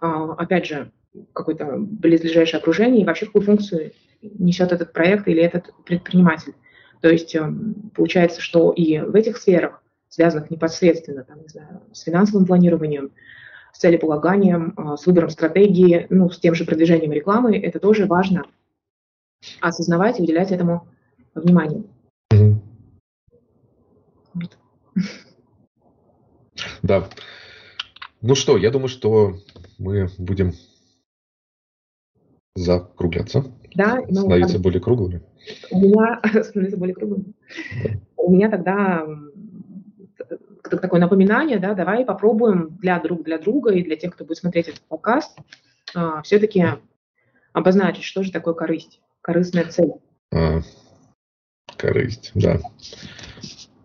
[0.00, 0.92] опять же,
[1.32, 6.54] какое-то близлежащее окружение и вообще какую функцию несет этот проект или этот предприниматель.
[7.00, 12.02] То есть эм, получается, что и в этих сферах, связанных непосредственно там, не знаю, с
[12.02, 13.12] финансовым планированием,
[13.72, 18.44] с целеполаганием, а, с выбором стратегии, ну, с тем же продвижением рекламы, это тоже важно–
[19.60, 20.88] осознавать и уделять этому
[21.34, 21.84] внимание.
[26.82, 27.08] Да.
[28.22, 29.38] Ну что, я думаю, что
[29.78, 30.52] мы будем
[32.54, 33.44] закругляться.
[33.74, 35.22] Да, ну, становиться более круглыми.
[35.70, 37.34] У меня становиться более круглыми.
[37.84, 37.90] Да.
[38.16, 39.06] У меня тогда
[40.62, 44.68] такое напоминание, да, давай попробуем для друг для друга и для тех, кто будет смотреть
[44.68, 45.38] этот подкаст,
[45.94, 46.64] а, все-таки
[47.52, 49.92] обозначить, что же такое корысть корыстная цель.
[50.32, 50.60] А,
[51.76, 52.60] корысть, да.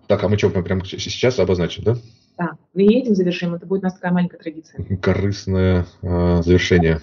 [0.07, 1.95] Так, а мы что, мы прямо сейчас обозначим, да?
[2.37, 3.53] Да, и этим завершим.
[3.53, 4.83] Это будет у нас такая маленькая традиция.
[4.97, 6.99] Корыстное а, завершение.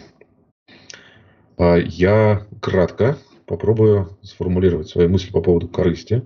[1.56, 6.24] А, я кратко попробую сформулировать свои мысли по поводу корысти.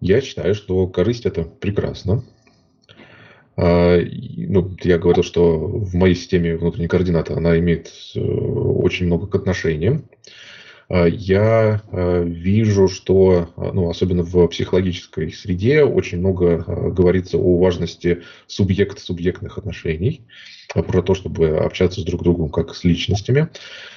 [0.00, 2.22] Я считаю, что корысть это прекрасно.
[3.56, 9.26] А, ну, я говорил, что в моей системе внутренней координаты она имеет э, очень много
[9.26, 10.04] к отношениям.
[10.88, 16.58] А, я а, вижу, что, а, ну, особенно в психологической среде, очень много
[16.92, 20.22] говорится о важности субъект-субъектных отношений,
[20.74, 23.48] про то, чтобы общаться с друг другом как с личностями.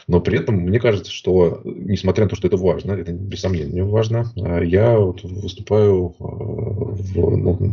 [0.07, 3.83] Но при этом мне кажется, что, несмотря на то, что это важно, это без сомнения
[3.83, 7.71] важно, я вот выступаю в, ну,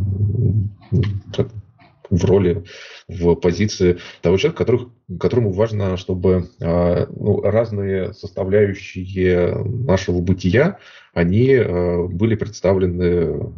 [2.09, 2.63] в роли,
[3.07, 4.89] в позиции того человека, которых,
[5.19, 10.79] которому важно, чтобы а, ну, разные составляющие нашего бытия,
[11.13, 13.53] они а, были представлены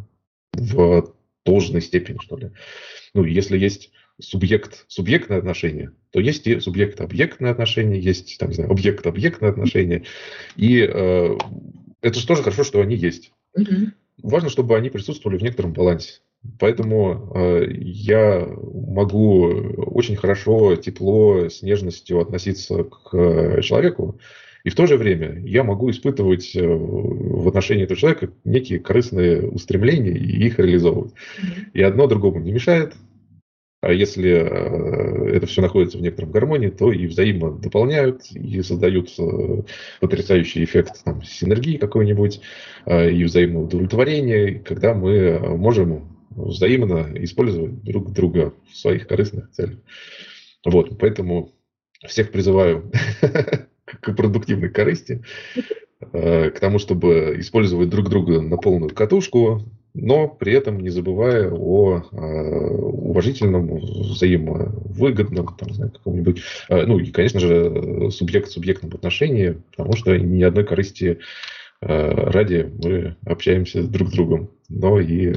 [0.53, 1.13] в
[1.45, 2.51] должной степени, что ли.
[3.13, 8.55] Ну, если есть субъект субъектное отношение, то есть и субъект объектное отношение, есть там, не
[8.55, 10.03] знаю, объект объектное отношение.
[10.55, 11.37] И э,
[12.01, 13.31] это же тоже хорошо, что они есть.
[13.55, 13.91] Угу.
[14.23, 16.19] Важно, чтобы они присутствовали в некотором балансе.
[16.57, 19.47] Поэтому э, я могу
[19.77, 24.19] очень хорошо, тепло, с нежностью относиться к человеку,
[24.63, 29.47] и в то же время я могу испытывать э, в отношении этого человека некие корыстные
[29.49, 31.13] устремления и их реализовывать.
[31.73, 32.93] И одно другому не мешает.
[33.81, 39.09] А если э, это все находится в некотором гармонии, то и взаимно дополняют, и создают
[40.01, 42.41] потрясающий эффект там, синергии какой-нибудь,
[42.85, 49.79] и взаимного удовлетворения, когда мы можем взаимно использовать друг друга в своих корыстных целях.
[50.65, 51.51] Вот, поэтому
[52.07, 52.91] всех призываю
[53.85, 55.23] к продуктивной корысти,
[56.13, 61.49] э, к тому, чтобы использовать друг друга на полную катушку, но при этом не забывая
[61.49, 69.95] о э, уважительном, взаимовыгодном, там, знаю, каком-нибудь, э, ну и, конечно же, субъект-субъектном отношении, потому
[69.95, 71.19] что ни одной корысти
[71.81, 75.33] ради мы общаемся друг с другом, но и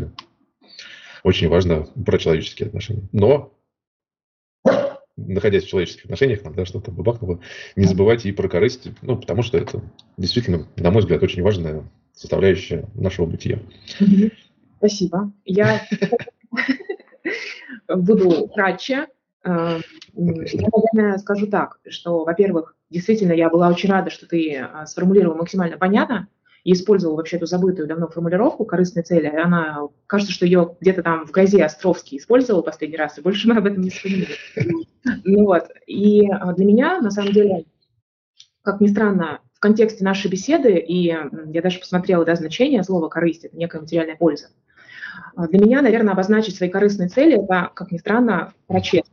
[1.25, 3.09] очень важно про человеческие отношения.
[3.13, 3.53] Но
[5.17, 7.41] находясь в человеческих отношениях, нам да, что-то бабахнуло,
[7.77, 9.83] не забывайте и про корысть, ну, потому что это
[10.17, 11.85] действительно, на мой взгляд, очень важная
[12.15, 13.61] составляющая нашего бытия.
[14.79, 15.33] Спасибо.
[15.45, 15.87] Я
[17.89, 19.07] буду кратче.
[19.45, 19.81] Э,
[20.15, 25.37] я, наверное, скажу так, что, во-первых, действительно, я была очень рада, что ты э, сформулировал
[25.37, 26.29] максимально понятно,
[26.65, 29.27] и использовал вообще эту забытую давно формулировку корыстной цели.
[29.27, 33.57] Она, кажется, что ее где-то там в газе Островский использовал последний раз, и больше мы
[33.57, 34.37] об этом не вспоминали.
[35.25, 35.65] Ну вот.
[35.87, 37.65] И а, для меня, на самом деле,
[38.63, 43.45] как ни странно, в контексте нашей беседы, и я даже посмотрела да, значение слова «корысть»—
[43.47, 44.49] это некая материальная польза.
[45.35, 49.11] А, для меня, наверное, обозначить свои корыстные цели– это, как ни странно, про честность.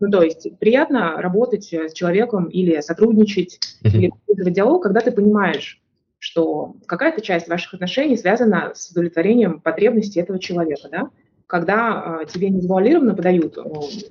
[0.00, 4.10] Ну, то есть приятно работать с человеком или сотрудничать, mm-hmm.
[4.26, 5.80] или диалог, когда ты понимаешь,
[6.22, 11.10] что какая-то часть ваших отношений связана с удовлетворением потребностей этого человека, да?
[11.48, 13.62] когда э, тебе не завуалированно подают э,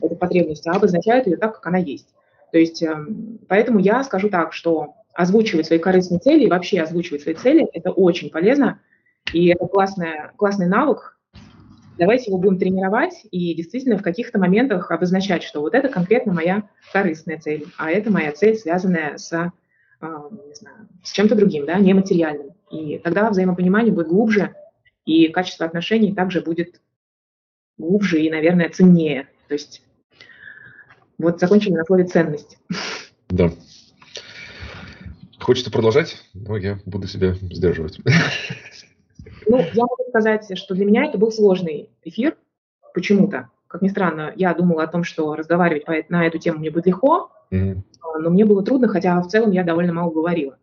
[0.01, 2.09] эту потребность, а обозначают ее так, как она есть.
[2.51, 2.93] То есть, э,
[3.47, 7.91] поэтому я скажу так, что озвучивать свои корыстные цели и вообще озвучивать свои цели– это
[7.91, 8.81] очень полезно,
[9.31, 11.17] и это классная, классный навык.
[11.97, 16.67] Давайте его будем тренировать и действительно в каких-то моментах обозначать, что вот это конкретно моя
[16.91, 19.53] корыстная цель, а это моя цель, связанная с
[20.01, 22.51] не знаю, с чем-то другим, да, нематериальным.
[22.69, 24.55] И тогда взаимопонимание будет глубже,
[25.05, 26.81] и качество отношений также будет
[27.77, 29.27] глубже и, наверное, ценнее.
[29.47, 29.83] То есть
[31.17, 32.57] вот закончили на слове «ценность».
[33.29, 33.51] Да.
[35.39, 37.99] Хочется продолжать, но я буду себя сдерживать.
[39.47, 42.37] Ну, я могу сказать, что для меня это был сложный эфир
[42.93, 43.49] почему-то.
[43.71, 47.31] Как ни странно, я думала о том, что разговаривать на эту тему мне будет легко,
[47.51, 47.77] mm-hmm.
[48.19, 50.57] но мне было трудно, хотя в целом я довольно мало говорила.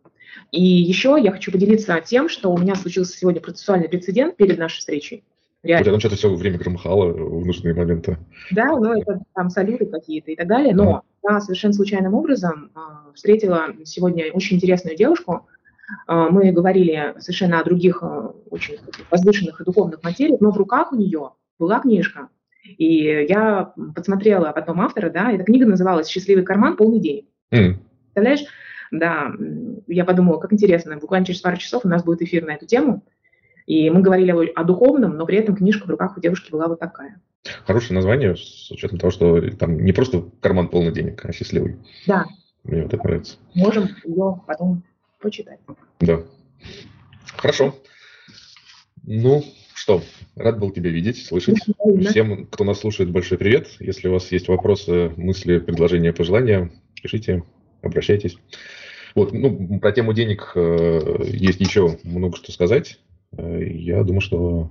[0.51, 4.77] И еще я хочу поделиться тем, что у меня случился сегодня процессуальный прецедент перед нашей
[4.77, 5.23] встречей.
[5.63, 5.85] Реально.
[5.85, 8.19] Тебя там что-то все время громыхало в нужные моменты.
[8.51, 11.31] Да, ну это там салюты какие-то и так далее, но mm-hmm.
[11.31, 12.79] я совершенно случайным образом э,
[13.15, 15.47] встретила сегодня очень интересную девушку,
[16.07, 18.03] мы говорили совершенно о других
[18.51, 18.77] очень
[19.09, 22.29] возвышенных и духовных материях, но в руках у нее была книжка
[22.63, 26.75] и я подсмотрела потом автора, да, эта книга называлась «Счастливый карман.
[26.75, 27.25] Полный денег».
[27.51, 27.75] Mm.
[28.13, 28.45] Представляешь?
[28.91, 29.31] Да,
[29.87, 33.03] я подумала, как интересно, буквально через пару часов у нас будет эфир на эту тему.
[33.65, 36.67] И мы говорили о, о духовном, но при этом книжка в руках у девушки была
[36.67, 37.21] вот такая.
[37.65, 41.77] Хорошее название, с учетом того, что там не просто карман полный денег, а счастливый.
[42.07, 42.25] Да.
[42.63, 43.37] Мне вот это нравится.
[43.53, 44.83] Можем ее потом
[45.21, 45.59] почитать.
[45.99, 46.21] Да.
[47.37, 47.75] Хорошо.
[49.03, 49.43] Ну,
[49.79, 50.03] что,
[50.35, 51.55] рад был тебя видеть, слышать.
[52.09, 53.69] Всем, кто нас слушает, большой привет.
[53.79, 56.69] Если у вас есть вопросы, мысли, предложения, пожелания,
[57.01, 57.43] пишите,
[57.81, 58.35] обращайтесь.
[59.15, 62.99] Вот, ну, про тему денег э, есть еще много что сказать.
[63.31, 64.69] Э, я думаю, что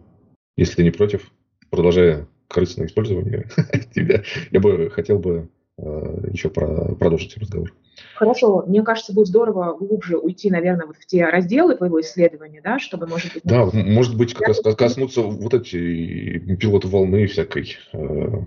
[0.59, 1.32] если ты не против,
[1.70, 3.48] продолжая корыстное использование
[3.94, 5.48] тебя, я бы хотел бы
[5.79, 7.73] еще про, продолжить разговор.
[8.15, 12.79] Хорошо, мне кажется, будет здорово глубже уйти, наверное, вот в те разделы твоего исследования, да,
[12.79, 13.43] чтобы, может быть...
[13.45, 18.45] Да, может быть, как раз коснуться вот эти пилоты волны всякой, э,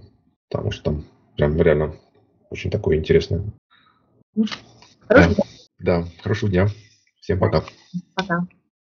[0.50, 1.06] потому что там
[1.38, 1.96] прям реально
[2.50, 3.44] очень такое интересное.
[5.08, 5.46] Хорошего
[5.80, 6.68] да, да, хорошего дня.
[7.22, 7.64] Всем пока.
[8.16, 8.48] Пока.